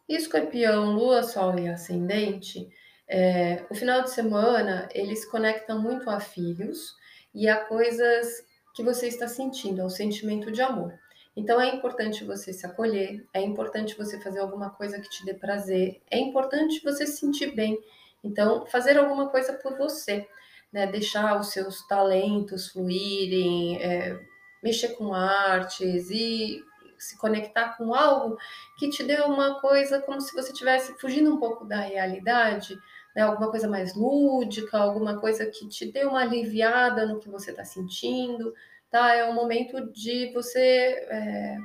Escorpião, 0.10 0.96
Lua, 0.96 1.22
Sol 1.22 1.60
e 1.60 1.70
Ascendente, 1.70 2.68
é, 3.08 3.64
o 3.70 3.76
final 3.76 4.02
de 4.02 4.10
semana 4.10 4.90
eles 4.94 5.26
conectam 5.26 5.80
muito 5.80 6.10
a 6.10 6.20
filhos 6.20 6.96
e 7.32 7.48
a 7.48 7.64
coisas 7.64 8.44
que 8.74 8.82
você 8.82 9.08
está 9.08 9.28
sentindo, 9.28 9.84
ao 9.84 9.90
sentimento 9.90 10.52
de 10.52 10.64
amor. 10.64 11.00
Então 11.38 11.62
é 11.62 11.68
importante 11.68 12.24
você 12.24 12.52
se 12.52 12.66
acolher, 12.66 13.24
é 13.32 13.42
importante 13.42 13.96
você 13.96 14.20
fazer 14.20 14.40
alguma 14.40 14.72
coisa 14.72 15.00
que 15.00 15.10
te 15.10 15.24
dê 15.24 15.36
prazer, 15.36 16.02
é 16.10 16.18
importante 16.18 16.84
você 16.84 17.06
se 17.06 17.18
sentir 17.18 17.54
bem. 17.54 17.78
Então, 18.24 18.66
fazer 18.66 18.98
alguma 18.98 19.30
coisa 19.30 19.54
por 19.54 19.78
você 19.78 20.28
né, 20.76 20.86
deixar 20.86 21.40
os 21.40 21.52
seus 21.52 21.88
talentos 21.88 22.68
fluírem, 22.68 23.82
é, 23.82 24.20
mexer 24.62 24.90
com 24.90 25.14
artes 25.14 26.12
e 26.12 26.62
se 27.00 27.18
conectar 27.18 27.78
com 27.78 27.96
algo 27.96 28.38
que 28.78 28.90
te 28.90 29.02
dê 29.02 29.22
uma 29.22 29.62
coisa 29.62 30.02
como 30.02 30.20
se 30.20 30.36
você 30.36 30.52
estivesse 30.52 31.00
fugindo 31.00 31.34
um 31.34 31.40
pouco 31.40 31.64
da 31.64 31.80
realidade, 31.80 32.78
né, 33.16 33.22
alguma 33.22 33.50
coisa 33.50 33.70
mais 33.70 33.96
lúdica, 33.96 34.78
alguma 34.78 35.18
coisa 35.18 35.46
que 35.46 35.66
te 35.70 35.90
dê 35.90 36.04
uma 36.04 36.24
aliviada 36.24 37.06
no 37.06 37.20
que 37.20 37.30
você 37.30 37.52
está 37.52 37.64
sentindo, 37.64 38.54
tá? 38.92 39.16
É 39.16 39.24
um 39.30 39.34
momento 39.34 39.90
de 39.94 40.30
você 40.34 40.60
é, 40.60 41.58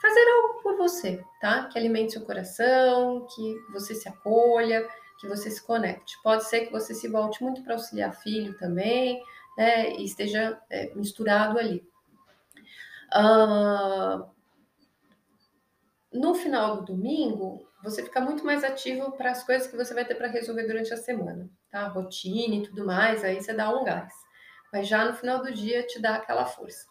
fazer 0.00 0.26
algo 0.30 0.62
por 0.62 0.78
você, 0.78 1.22
tá? 1.42 1.66
Que 1.66 1.78
alimente 1.78 2.12
seu 2.12 2.22
coração, 2.22 3.26
que 3.34 3.54
você 3.70 3.94
se 3.94 4.08
acolha, 4.08 4.88
que 5.20 5.28
você 5.28 5.50
se 5.50 5.62
conecte. 5.62 6.16
Pode 6.22 6.44
ser 6.44 6.66
que 6.66 6.72
você 6.72 6.94
se 6.94 7.06
volte 7.06 7.42
muito 7.42 7.62
para 7.62 7.74
auxiliar 7.74 8.16
filho 8.16 8.56
também, 8.56 9.22
né? 9.56 9.92
E 9.92 10.04
esteja 10.04 10.58
é, 10.70 10.94
misturado 10.94 11.58
ali. 11.58 11.86
Uh, 13.12 14.26
no 16.10 16.34
final 16.34 16.76
do 16.78 16.94
domingo, 16.94 17.68
você 17.82 18.02
fica 18.02 18.20
muito 18.20 18.44
mais 18.44 18.64
ativo 18.64 19.12
para 19.12 19.30
as 19.30 19.44
coisas 19.44 19.66
que 19.66 19.76
você 19.76 19.92
vai 19.92 20.06
ter 20.06 20.14
para 20.14 20.28
resolver 20.28 20.66
durante 20.66 20.92
a 20.94 20.96
semana, 20.96 21.48
tá? 21.70 21.86
Rotina 21.88 22.54
e 22.54 22.62
tudo 22.62 22.86
mais, 22.86 23.22
aí 23.22 23.40
você 23.40 23.52
dá 23.52 23.70
um 23.70 23.84
gás. 23.84 24.12
Mas 24.72 24.88
já 24.88 25.04
no 25.04 25.14
final 25.14 25.42
do 25.42 25.52
dia 25.52 25.86
te 25.86 26.00
dá 26.00 26.16
aquela 26.16 26.46
força. 26.46 26.86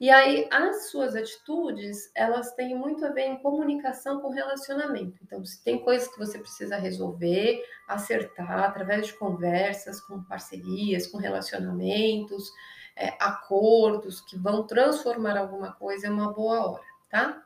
E 0.00 0.10
aí, 0.10 0.46
as 0.52 0.90
suas 0.90 1.16
atitudes, 1.16 2.10
elas 2.14 2.52
têm 2.54 2.76
muito 2.76 3.04
a 3.04 3.10
ver 3.10 3.26
em 3.26 3.42
comunicação 3.42 4.20
com 4.20 4.30
relacionamento. 4.30 5.18
Então, 5.24 5.44
se 5.44 5.62
tem 5.64 5.82
coisas 5.82 6.06
que 6.06 6.18
você 6.18 6.38
precisa 6.38 6.76
resolver, 6.76 7.60
acertar 7.88 8.60
através 8.60 9.08
de 9.08 9.14
conversas, 9.14 10.00
com 10.00 10.22
parcerias, 10.22 11.08
com 11.08 11.18
relacionamentos, 11.18 12.48
é, 12.94 13.08
acordos 13.18 14.20
que 14.20 14.38
vão 14.38 14.64
transformar 14.64 15.36
alguma 15.36 15.72
coisa, 15.72 16.06
é 16.06 16.10
uma 16.10 16.32
boa 16.32 16.64
hora, 16.70 16.84
tá? 17.10 17.44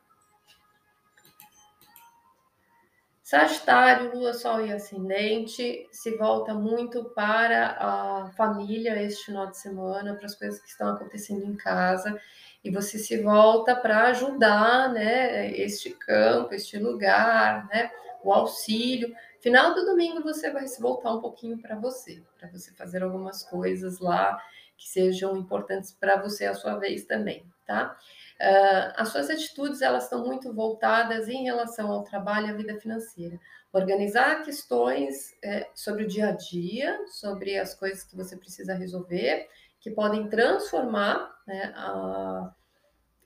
Sagitário, 3.32 4.14
Lua, 4.14 4.34
Sol 4.34 4.60
e 4.60 4.70
Ascendente 4.70 5.88
se 5.90 6.14
volta 6.18 6.52
muito 6.52 7.02
para 7.02 7.78
a 7.78 8.30
família 8.36 9.02
este 9.02 9.24
final 9.24 9.46
de 9.46 9.56
semana, 9.56 10.14
para 10.14 10.26
as 10.26 10.34
coisas 10.34 10.60
que 10.60 10.68
estão 10.68 10.90
acontecendo 10.90 11.42
em 11.42 11.56
casa, 11.56 12.20
e 12.62 12.70
você 12.70 12.98
se 12.98 13.22
volta 13.22 13.74
para 13.74 14.08
ajudar, 14.08 14.92
né, 14.92 15.50
este 15.52 15.92
campo, 15.92 16.52
este 16.52 16.78
lugar, 16.78 17.66
né, 17.68 17.90
o 18.22 18.34
auxílio. 18.34 19.16
Final 19.40 19.74
do 19.74 19.86
domingo 19.86 20.22
você 20.22 20.50
vai 20.50 20.66
se 20.68 20.78
voltar 20.78 21.14
um 21.14 21.20
pouquinho 21.22 21.56
para 21.56 21.74
você, 21.74 22.22
para 22.38 22.50
você 22.50 22.70
fazer 22.72 23.02
algumas 23.02 23.42
coisas 23.44 23.98
lá 23.98 24.38
que 24.76 24.86
sejam 24.86 25.38
importantes 25.38 25.90
para 25.90 26.20
você 26.20 26.44
a 26.44 26.54
sua 26.54 26.74
vez 26.74 27.06
também, 27.06 27.46
tá? 27.66 27.96
Uh, 28.42 28.90
as 28.96 29.10
suas 29.10 29.30
atitudes 29.30 29.80
elas 29.82 30.02
estão 30.02 30.26
muito 30.26 30.52
voltadas 30.52 31.28
em 31.28 31.44
relação 31.44 31.92
ao 31.92 32.02
trabalho 32.02 32.48
e 32.48 32.50
à 32.50 32.54
vida 32.54 32.80
financeira. 32.80 33.38
Organizar 33.72 34.42
questões 34.42 35.32
é, 35.44 35.70
sobre 35.72 36.02
o 36.02 36.08
dia 36.08 36.30
a 36.30 36.32
dia, 36.32 36.98
sobre 37.06 37.56
as 37.56 37.72
coisas 37.72 38.02
que 38.02 38.16
você 38.16 38.36
precisa 38.36 38.74
resolver, 38.74 39.48
que 39.78 39.92
podem 39.92 40.28
transformar 40.28 41.32
né, 41.46 41.72
a, 41.76 42.52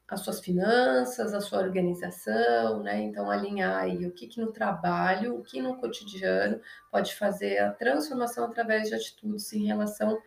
as 0.07 0.21
suas 0.21 0.39
finanças, 0.39 1.33
a 1.33 1.41
sua 1.41 1.61
organização, 1.61 2.83
né? 2.83 3.01
Então, 3.01 3.31
alinhar 3.31 3.85
aí 3.85 4.07
o 4.07 4.13
que, 4.13 4.27
que 4.27 4.39
no 4.39 4.53
trabalho, 4.53 5.35
o 5.35 5.43
que 5.43 5.63
no 5.63 5.79
cotidiano 5.79 6.61
pode 6.91 7.15
fazer 7.15 7.59
a 7.59 7.73
transformação 7.73 8.45
através 8.45 8.89
de 8.89 8.95
atitudes 8.95 9.51
em 9.55 9.65
relação 9.65 10.21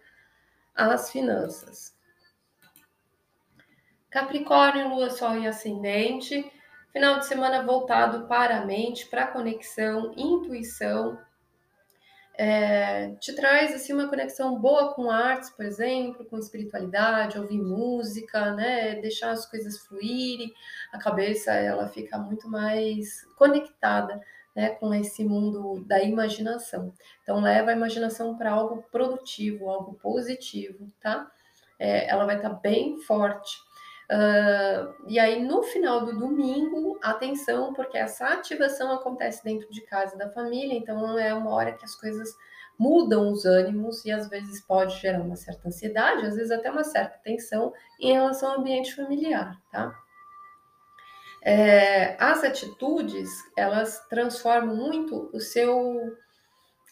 às 0.73 1.11
finanças. 1.11 1.95
Capricórnio, 4.09 4.89
Lua, 4.89 5.09
Sol 5.09 5.37
e 5.37 5.47
Ascendente. 5.47 6.51
Final 6.91 7.19
de 7.19 7.27
semana 7.27 7.61
voltado 7.61 8.27
para 8.27 8.57
a 8.57 8.65
mente, 8.65 9.05
para 9.05 9.25
a 9.25 9.27
conexão, 9.27 10.11
intuição. 10.17 11.19
É, 12.35 13.11
te 13.19 13.35
traz 13.35 13.75
assim 13.75 13.93
uma 13.93 14.07
conexão 14.07 14.57
boa 14.57 14.93
com 14.93 15.11
artes, 15.11 15.49
por 15.49 15.65
exemplo, 15.65 16.25
com 16.25 16.39
espiritualidade, 16.39 17.37
ouvir 17.37 17.61
música, 17.61 18.55
né? 18.55 18.95
Deixar 18.95 19.31
as 19.31 19.45
coisas 19.45 19.77
fluírem. 19.79 20.51
A 20.91 20.97
cabeça 20.97 21.51
ela 21.51 21.87
fica 21.87 22.17
muito 22.17 22.49
mais 22.49 23.27
conectada, 23.37 24.19
né, 24.55 24.69
com 24.71 24.91
esse 24.93 25.23
mundo 25.23 25.83
da 25.85 26.01
imaginação. 26.01 26.91
Então 27.21 27.39
leva 27.41 27.69
a 27.69 27.75
imaginação 27.75 28.35
para 28.35 28.51
algo 28.51 28.83
produtivo, 28.91 29.69
algo 29.69 29.93
positivo, 29.95 30.89
tá? 30.99 31.29
É, 31.77 32.09
ela 32.09 32.25
vai 32.25 32.37
estar 32.37 32.49
tá 32.49 32.55
bem 32.55 32.97
forte. 33.01 33.68
Uh, 34.11 34.91
e 35.07 35.19
aí, 35.19 35.39
no 35.43 35.61
final 35.61 36.03
do 36.03 36.17
domingo, 36.17 36.97
atenção, 36.99 37.73
porque 37.73 37.95
essa 37.95 38.25
ativação 38.29 38.91
acontece 38.91 39.43
dentro 39.43 39.69
de 39.69 39.81
casa 39.81 40.17
da 40.17 40.31
família, 40.31 40.75
então 40.75 41.17
é 41.19 41.31
uma 41.31 41.51
hora 41.51 41.73
que 41.73 41.85
as 41.85 41.93
coisas 41.93 42.35
mudam 42.77 43.31
os 43.31 43.45
ânimos 43.45 44.03
e 44.05 44.11
às 44.11 44.27
vezes 44.27 44.61
pode 44.61 44.99
gerar 44.99 45.21
uma 45.21 45.35
certa 45.35 45.67
ansiedade, 45.67 46.25
às 46.25 46.35
vezes 46.35 46.49
até 46.49 46.71
uma 46.71 46.83
certa 46.83 47.19
tensão 47.19 47.71
em 47.99 48.13
relação 48.13 48.53
ao 48.53 48.59
ambiente 48.59 48.95
familiar, 48.95 49.55
tá? 49.71 49.93
É, 51.41 52.15
as 52.19 52.43
atitudes, 52.43 53.29
elas 53.55 54.05
transformam 54.07 54.75
muito 54.75 55.29
o 55.31 55.39
seu 55.39 56.17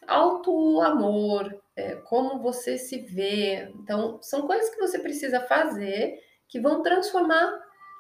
auto-amor, 0.08 1.58
é, 1.76 1.96
como 1.96 2.42
você 2.42 2.78
se 2.78 3.00
vê. 3.00 3.72
Então, 3.76 4.20
são 4.22 4.46
coisas 4.46 4.70
que 4.70 4.80
você 4.80 5.00
precisa 5.00 5.42
fazer 5.42 6.27
que 6.48 6.60
vão 6.60 6.82
transformar 6.82 7.60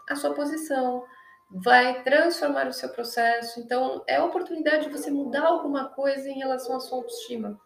a 0.09 0.15
sua 0.15 0.33
posição, 0.33 1.03
vai 1.49 2.03
transformar 2.03 2.67
o 2.67 2.73
seu 2.73 2.89
processo. 2.89 3.59
Então, 3.59 4.03
é 4.07 4.17
a 4.17 4.25
oportunidade 4.25 4.85
de 4.85 4.91
você 4.91 5.09
mudar 5.09 5.45
alguma 5.45 5.89
coisa 5.89 6.29
em 6.29 6.37
relação 6.37 6.75
à 6.75 6.79
sua 6.79 6.97
autoestima. 6.97 7.59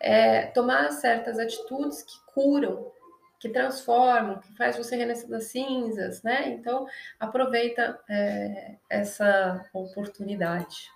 É, 0.00 0.46
tomar 0.46 0.90
certas 0.92 1.38
atitudes 1.38 2.02
que 2.02 2.14
curam, 2.34 2.92
que 3.38 3.48
transformam, 3.48 4.40
que 4.40 4.54
faz 4.56 4.76
você 4.76 4.96
renascer 4.96 5.28
das 5.28 5.44
cinzas, 5.44 6.22
né? 6.22 6.48
Então, 6.48 6.86
aproveita 7.18 7.98
é, 8.08 8.76
essa 8.88 9.68
oportunidade. 9.72 10.90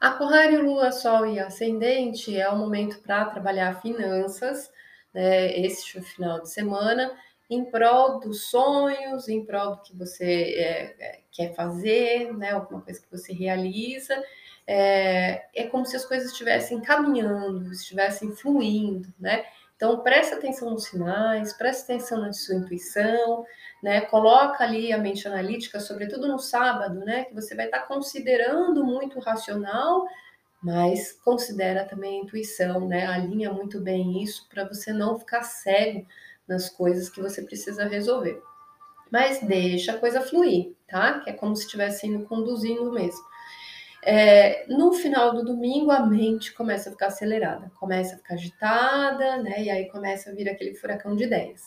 Aquário, 0.00 0.62
Lua, 0.62 0.92
Sol 0.92 1.26
e 1.26 1.40
Ascendente 1.40 2.38
é 2.38 2.48
o 2.48 2.56
momento 2.56 3.00
para 3.00 3.24
trabalhar 3.24 3.80
finanças, 3.80 4.70
né, 5.14 5.56
este 5.60 6.00
final 6.00 6.42
de 6.42 6.50
semana, 6.50 7.16
em 7.48 7.64
prol 7.64 8.18
dos 8.20 8.46
sonhos, 8.46 9.28
em 9.28 9.44
prol 9.44 9.76
do 9.76 9.82
que 9.82 9.96
você 9.96 10.24
é, 10.24 10.96
é, 10.98 11.20
quer 11.30 11.54
fazer, 11.54 12.32
né, 12.36 12.50
alguma 12.50 12.80
coisa 12.80 13.00
que 13.00 13.10
você 13.10 13.32
realiza. 13.32 14.20
É, 14.66 15.44
é 15.54 15.66
como 15.66 15.84
se 15.84 15.94
as 15.94 16.04
coisas 16.04 16.32
estivessem 16.32 16.80
caminhando, 16.80 17.70
estivessem 17.70 18.32
fluindo, 18.32 19.12
né? 19.20 19.44
Então, 19.76 20.00
preste 20.00 20.32
atenção 20.32 20.70
nos 20.70 20.84
sinais, 20.84 21.52
preste 21.52 21.82
atenção 21.82 22.20
na 22.20 22.32
sua 22.32 22.54
intuição, 22.54 23.44
né? 23.82 24.00
Coloca 24.02 24.64
ali 24.64 24.92
a 24.92 24.98
mente 24.98 25.28
analítica, 25.28 25.80
sobretudo 25.80 26.26
no 26.28 26.38
sábado, 26.38 27.00
né? 27.00 27.24
Que 27.24 27.34
você 27.34 27.54
vai 27.54 27.66
estar 27.66 27.80
considerando 27.80 28.84
muito 28.84 29.18
racional, 29.20 30.06
mas 30.64 31.12
considera 31.12 31.84
também 31.84 32.20
a 32.20 32.22
intuição, 32.22 32.88
né? 32.88 33.06
Alinha 33.06 33.52
muito 33.52 33.82
bem 33.82 34.22
isso 34.22 34.48
para 34.48 34.64
você 34.64 34.94
não 34.94 35.18
ficar 35.18 35.42
cego 35.42 36.06
nas 36.48 36.70
coisas 36.70 37.10
que 37.10 37.20
você 37.20 37.42
precisa 37.42 37.84
resolver. 37.84 38.42
Mas 39.12 39.46
deixa 39.46 39.92
a 39.92 39.98
coisa 39.98 40.22
fluir, 40.22 40.72
tá? 40.88 41.20
Que 41.20 41.28
é 41.28 41.32
como 41.34 41.54
se 41.54 41.64
estivesse 41.64 42.06
indo 42.06 42.24
conduzindo 42.24 42.90
mesmo. 42.90 43.22
É, 44.02 44.64
no 44.66 44.94
final 44.94 45.34
do 45.34 45.44
domingo, 45.44 45.90
a 45.90 46.06
mente 46.06 46.54
começa 46.54 46.88
a 46.88 46.92
ficar 46.92 47.06
acelerada, 47.08 47.70
começa 47.78 48.14
a 48.14 48.18
ficar 48.18 48.34
agitada, 48.34 49.42
né? 49.42 49.64
E 49.64 49.70
aí 49.70 49.90
começa 49.90 50.30
a 50.30 50.34
vir 50.34 50.48
aquele 50.48 50.74
furacão 50.74 51.14
de 51.14 51.24
ideias. 51.24 51.60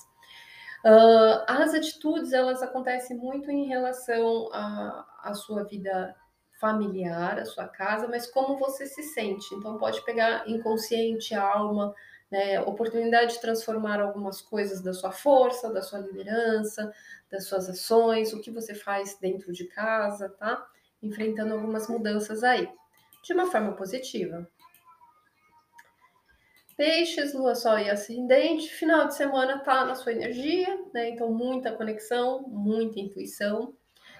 Uh, 0.84 1.45
as 1.47 1.76
atitudes, 1.76 2.34
elas 2.34 2.63
acontecem 2.63 3.15
muito 3.15 3.51
em 3.51 3.67
relação 3.67 4.49
à 4.51 5.34
sua 5.36 5.63
vida 5.65 6.15
familiar, 6.60 7.39
a 7.39 7.45
sua 7.45 7.68
casa, 7.68 8.08
mas 8.08 8.28
como 8.28 8.58
você 8.58 8.86
se 8.86 9.03
sente. 9.03 9.53
Então, 9.53 9.78
pode 9.78 10.03
pegar 10.03 10.47
inconsciente, 10.49 11.36
alma, 11.36 11.93
né, 12.32 12.60
oportunidade 12.62 13.34
de 13.34 13.41
transformar 13.41 14.01
algumas 14.01 14.41
coisas 14.41 14.82
da 14.82 14.93
sua 14.93 15.12
força, 15.12 15.72
da 15.72 15.82
sua 15.82 15.99
liderança, 15.99 16.91
das 17.32 17.45
suas 17.45 17.70
ações, 17.70 18.34
o 18.34 18.41
que 18.41 18.51
você 18.51 18.74
faz 18.74 19.18
dentro 19.20 19.51
de 19.53 19.66
casa, 19.66 20.30
tá? 20.30 20.66
Enfrentando 21.01 21.53
algumas 21.53 21.88
mudanças 21.88 22.43
aí, 22.43 22.70
de 23.24 23.34
uma 23.34 23.49
forma 23.49 23.74
positiva. 23.74 24.49
Peixes, 26.76 27.34
lua, 27.34 27.55
sol 27.55 27.80
e 27.80 27.89
ascendente, 27.89 28.70
final 28.70 29.08
de 29.08 29.16
semana 29.16 29.60
tá 29.60 29.86
na 29.86 29.95
sua 29.95 30.12
energia, 30.12 30.80
né? 30.93 31.10
Então, 31.10 31.32
muita 31.32 31.72
conexão, 31.72 32.43
muita 32.47 32.99
intuição, 32.99 33.74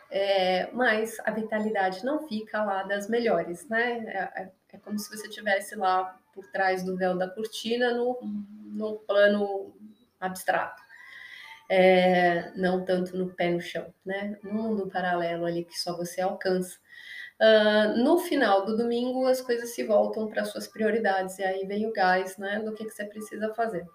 é, 0.10 0.70
mas 0.72 1.20
a 1.26 1.32
vitalidade 1.32 2.06
não 2.06 2.28
fica 2.28 2.64
lá 2.64 2.84
das 2.84 3.10
melhores, 3.10 3.68
né? 3.68 4.04
É, 4.08 4.42
é, 4.42 4.52
é 4.74 4.78
como 4.78 4.98
se 4.98 5.10
você 5.10 5.28
tivesse 5.28 5.76
lá 5.76 6.18
por 6.34 6.46
trás 6.48 6.84
do 6.84 6.96
véu 6.96 7.18
da 7.18 7.30
cortina 7.30 7.94
no, 7.94 8.20
no 8.22 9.00
plano 9.00 9.76
abstrato. 10.20 10.82
É, 11.70 12.52
não 12.56 12.86
tanto 12.86 13.18
no 13.18 13.34
pé 13.34 13.50
no 13.50 13.60
chão, 13.60 13.94
né? 14.06 14.38
No 14.42 14.54
mundo 14.54 14.90
paralelo 14.90 15.46
ali 15.46 15.66
que 15.66 15.78
só 15.78 15.96
você 15.98 16.22
alcança. 16.22 16.78
Uh, 17.40 18.04
no 18.04 18.18
final 18.18 18.66
do 18.66 18.76
domingo, 18.76 19.28
as 19.28 19.42
coisas 19.42 19.76
se 19.76 19.84
voltam 19.84 20.28
para 20.28 20.46
suas 20.46 20.68
prioridades, 20.68 21.38
e 21.38 21.44
aí 21.44 21.68
vem 21.68 21.86
o 21.86 21.94
gás, 21.94 22.38
né? 22.38 22.60
Do 22.60 22.74
que, 22.74 22.86
que 22.86 22.92
você 22.92 23.06
precisa 23.06 23.54
fazer. 23.54 23.86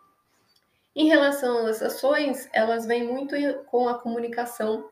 Em 0.94 1.08
relação 1.08 1.66
às 1.66 1.80
ações, 1.80 2.48
elas 2.52 2.84
vêm 2.84 3.04
muito 3.10 3.34
com 3.64 3.88
a 3.88 3.98
comunicação 3.98 4.91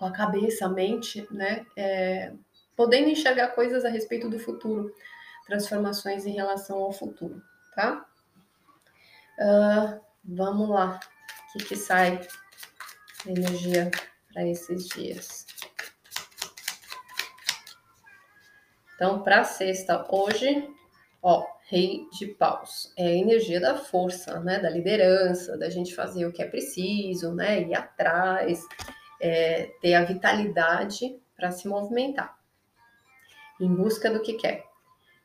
com 0.00 0.06
a 0.06 0.12
cabeça, 0.12 0.64
a 0.64 0.68
mente, 0.70 1.28
né? 1.30 1.66
É, 1.76 2.32
podendo 2.74 3.10
enxergar 3.10 3.48
coisas 3.48 3.84
a 3.84 3.90
respeito 3.90 4.30
do 4.30 4.38
futuro, 4.38 4.90
transformações 5.44 6.24
em 6.24 6.32
relação 6.32 6.78
ao 6.78 6.90
futuro, 6.90 7.42
tá? 7.74 8.06
Uh, 9.38 10.00
vamos 10.24 10.70
lá, 10.70 10.98
o 11.48 11.58
que, 11.58 11.66
que 11.66 11.76
sai 11.76 12.18
energia 13.26 13.90
para 14.32 14.46
esses 14.46 14.88
dias? 14.88 15.44
Então, 18.94 19.22
para 19.22 19.44
sexta, 19.44 20.06
hoje, 20.10 20.66
ó, 21.22 21.46
rei 21.68 22.06
de 22.18 22.26
paus. 22.26 22.90
É 22.96 23.06
a 23.06 23.14
energia 23.14 23.60
da 23.60 23.76
força, 23.76 24.40
né? 24.40 24.58
Da 24.60 24.70
liderança, 24.70 25.58
da 25.58 25.68
gente 25.68 25.94
fazer 25.94 26.24
o 26.24 26.32
que 26.32 26.42
é 26.42 26.48
preciso, 26.48 27.34
né? 27.34 27.60
Ir 27.62 27.74
atrás, 27.74 28.66
é, 29.20 29.70
ter 29.80 29.94
a 29.94 30.04
vitalidade 30.04 31.18
para 31.36 31.50
se 31.50 31.68
movimentar 31.68 32.40
em 33.60 33.72
busca 33.72 34.10
do 34.10 34.22
que 34.22 34.34
quer. 34.34 34.64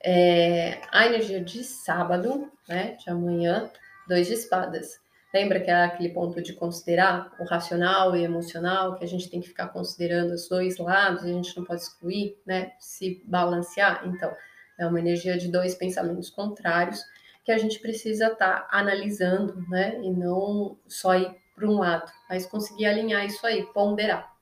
É, 0.03 0.81
a 0.91 1.05
energia 1.05 1.41
de 1.41 1.63
sábado, 1.63 2.51
né, 2.67 2.97
de 3.01 3.09
amanhã, 3.09 3.71
dois 4.07 4.27
de 4.27 4.33
espadas. 4.33 4.99
Lembra 5.33 5.59
que 5.59 5.69
é 5.69 5.83
aquele 5.83 6.09
ponto 6.09 6.41
de 6.41 6.53
considerar 6.53 7.33
o 7.39 7.43
racional 7.43 8.15
e 8.15 8.23
emocional, 8.23 8.95
que 8.95 9.03
a 9.03 9.07
gente 9.07 9.29
tem 9.29 9.41
que 9.41 9.47
ficar 9.47 9.67
considerando 9.69 10.33
os 10.33 10.47
dois 10.47 10.77
lados, 10.77 11.23
a 11.23 11.27
gente 11.27 11.57
não 11.57 11.65
pode 11.65 11.81
excluir, 11.81 12.37
né, 12.45 12.73
se 12.79 13.21
balancear? 13.25 14.03
Então, 14.05 14.31
é 14.77 14.85
uma 14.85 14.99
energia 14.99 15.37
de 15.37 15.49
dois 15.49 15.73
pensamentos 15.73 16.29
contrários 16.29 17.03
que 17.43 17.51
a 17.51 17.57
gente 17.57 17.79
precisa 17.79 18.27
estar 18.27 18.61
tá 18.61 18.67
analisando, 18.71 19.61
né, 19.69 19.99
e 20.01 20.11
não 20.11 20.77
só 20.87 21.15
ir 21.15 21.35
para 21.55 21.67
um 21.67 21.79
lado, 21.79 22.11
mas 22.29 22.45
conseguir 22.45 22.85
alinhar 22.85 23.25
isso 23.25 23.45
aí, 23.45 23.63
ponderar. 23.67 24.33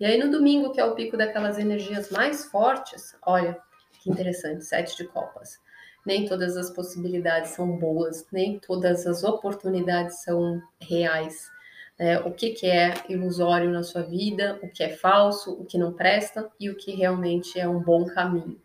E 0.00 0.04
aí 0.04 0.18
no 0.18 0.30
domingo, 0.30 0.72
que 0.72 0.80
é 0.80 0.84
o 0.84 0.94
pico 0.94 1.16
daquelas 1.16 1.58
energias 1.58 2.10
mais 2.10 2.46
fortes, 2.46 3.16
olha 3.24 3.58
que 4.02 4.10
interessante, 4.10 4.64
sete 4.64 4.96
de 4.96 5.04
copas. 5.08 5.58
Nem 6.04 6.26
todas 6.26 6.56
as 6.56 6.70
possibilidades 6.70 7.50
são 7.50 7.76
boas, 7.76 8.26
nem 8.30 8.58
todas 8.58 9.06
as 9.06 9.24
oportunidades 9.24 10.22
são 10.22 10.62
reais. 10.80 11.50
É, 11.98 12.18
o 12.20 12.30
que, 12.30 12.50
que 12.50 12.66
é 12.66 12.94
ilusório 13.08 13.70
na 13.70 13.82
sua 13.82 14.02
vida, 14.02 14.58
o 14.62 14.68
que 14.68 14.82
é 14.82 14.90
falso, 14.90 15.52
o 15.52 15.64
que 15.64 15.78
não 15.78 15.92
presta 15.92 16.48
e 16.60 16.70
o 16.70 16.76
que 16.76 16.94
realmente 16.94 17.58
é 17.58 17.66
um 17.66 17.80
bom 17.80 18.04
caminho. 18.04 18.60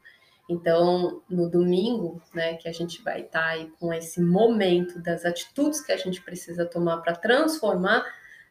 Então, 0.51 1.21
no 1.29 1.49
domingo, 1.49 2.21
né, 2.33 2.55
que 2.55 2.67
a 2.67 2.73
gente 2.73 3.01
vai 3.01 3.21
estar 3.21 3.39
tá 3.39 3.47
aí 3.47 3.71
com 3.79 3.93
esse 3.93 4.21
momento 4.21 4.99
das 4.99 5.23
atitudes 5.23 5.79
que 5.79 5.93
a 5.93 5.97
gente 5.97 6.21
precisa 6.21 6.65
tomar 6.65 6.97
para 6.97 7.15
transformar, 7.15 8.05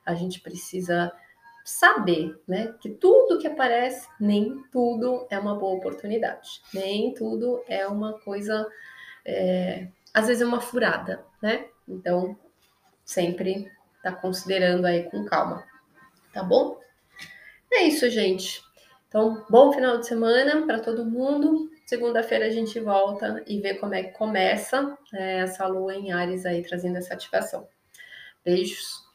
a 0.04 0.14
gente 0.14 0.40
precisa 0.40 1.12
saber, 1.62 2.40
né, 2.48 2.74
que 2.80 2.88
tudo 2.88 3.38
que 3.38 3.46
aparece, 3.46 4.08
nem 4.18 4.64
tudo 4.72 5.26
é 5.28 5.38
uma 5.38 5.54
boa 5.54 5.76
oportunidade, 5.76 6.62
nem 6.72 7.12
tudo 7.12 7.62
é 7.68 7.86
uma 7.86 8.18
coisa, 8.20 8.66
é, 9.22 9.88
às 10.14 10.26
vezes 10.26 10.40
é 10.40 10.46
uma 10.46 10.62
furada, 10.62 11.22
né? 11.42 11.66
Então, 11.86 12.34
sempre 13.04 13.70
tá 14.02 14.10
considerando 14.10 14.86
aí 14.86 15.02
com 15.10 15.26
calma, 15.26 15.62
tá 16.32 16.42
bom? 16.42 16.80
É 17.70 17.82
isso, 17.82 18.08
gente. 18.08 18.62
Então, 19.06 19.44
bom 19.50 19.70
final 19.70 19.98
de 19.98 20.06
semana 20.06 20.64
para 20.64 20.80
todo 20.80 21.04
mundo. 21.04 21.70
Segunda-feira 21.90 22.46
a 22.46 22.50
gente 22.50 22.78
volta 22.78 23.42
e 23.48 23.60
vê 23.60 23.74
como 23.74 23.94
é 23.94 24.04
que 24.04 24.12
começa 24.12 24.96
é, 25.12 25.38
essa 25.38 25.66
lua 25.66 25.92
em 25.92 26.12
Ares 26.12 26.46
aí 26.46 26.62
trazendo 26.62 26.98
essa 26.98 27.14
ativação. 27.14 27.66
Beijos. 28.44 29.09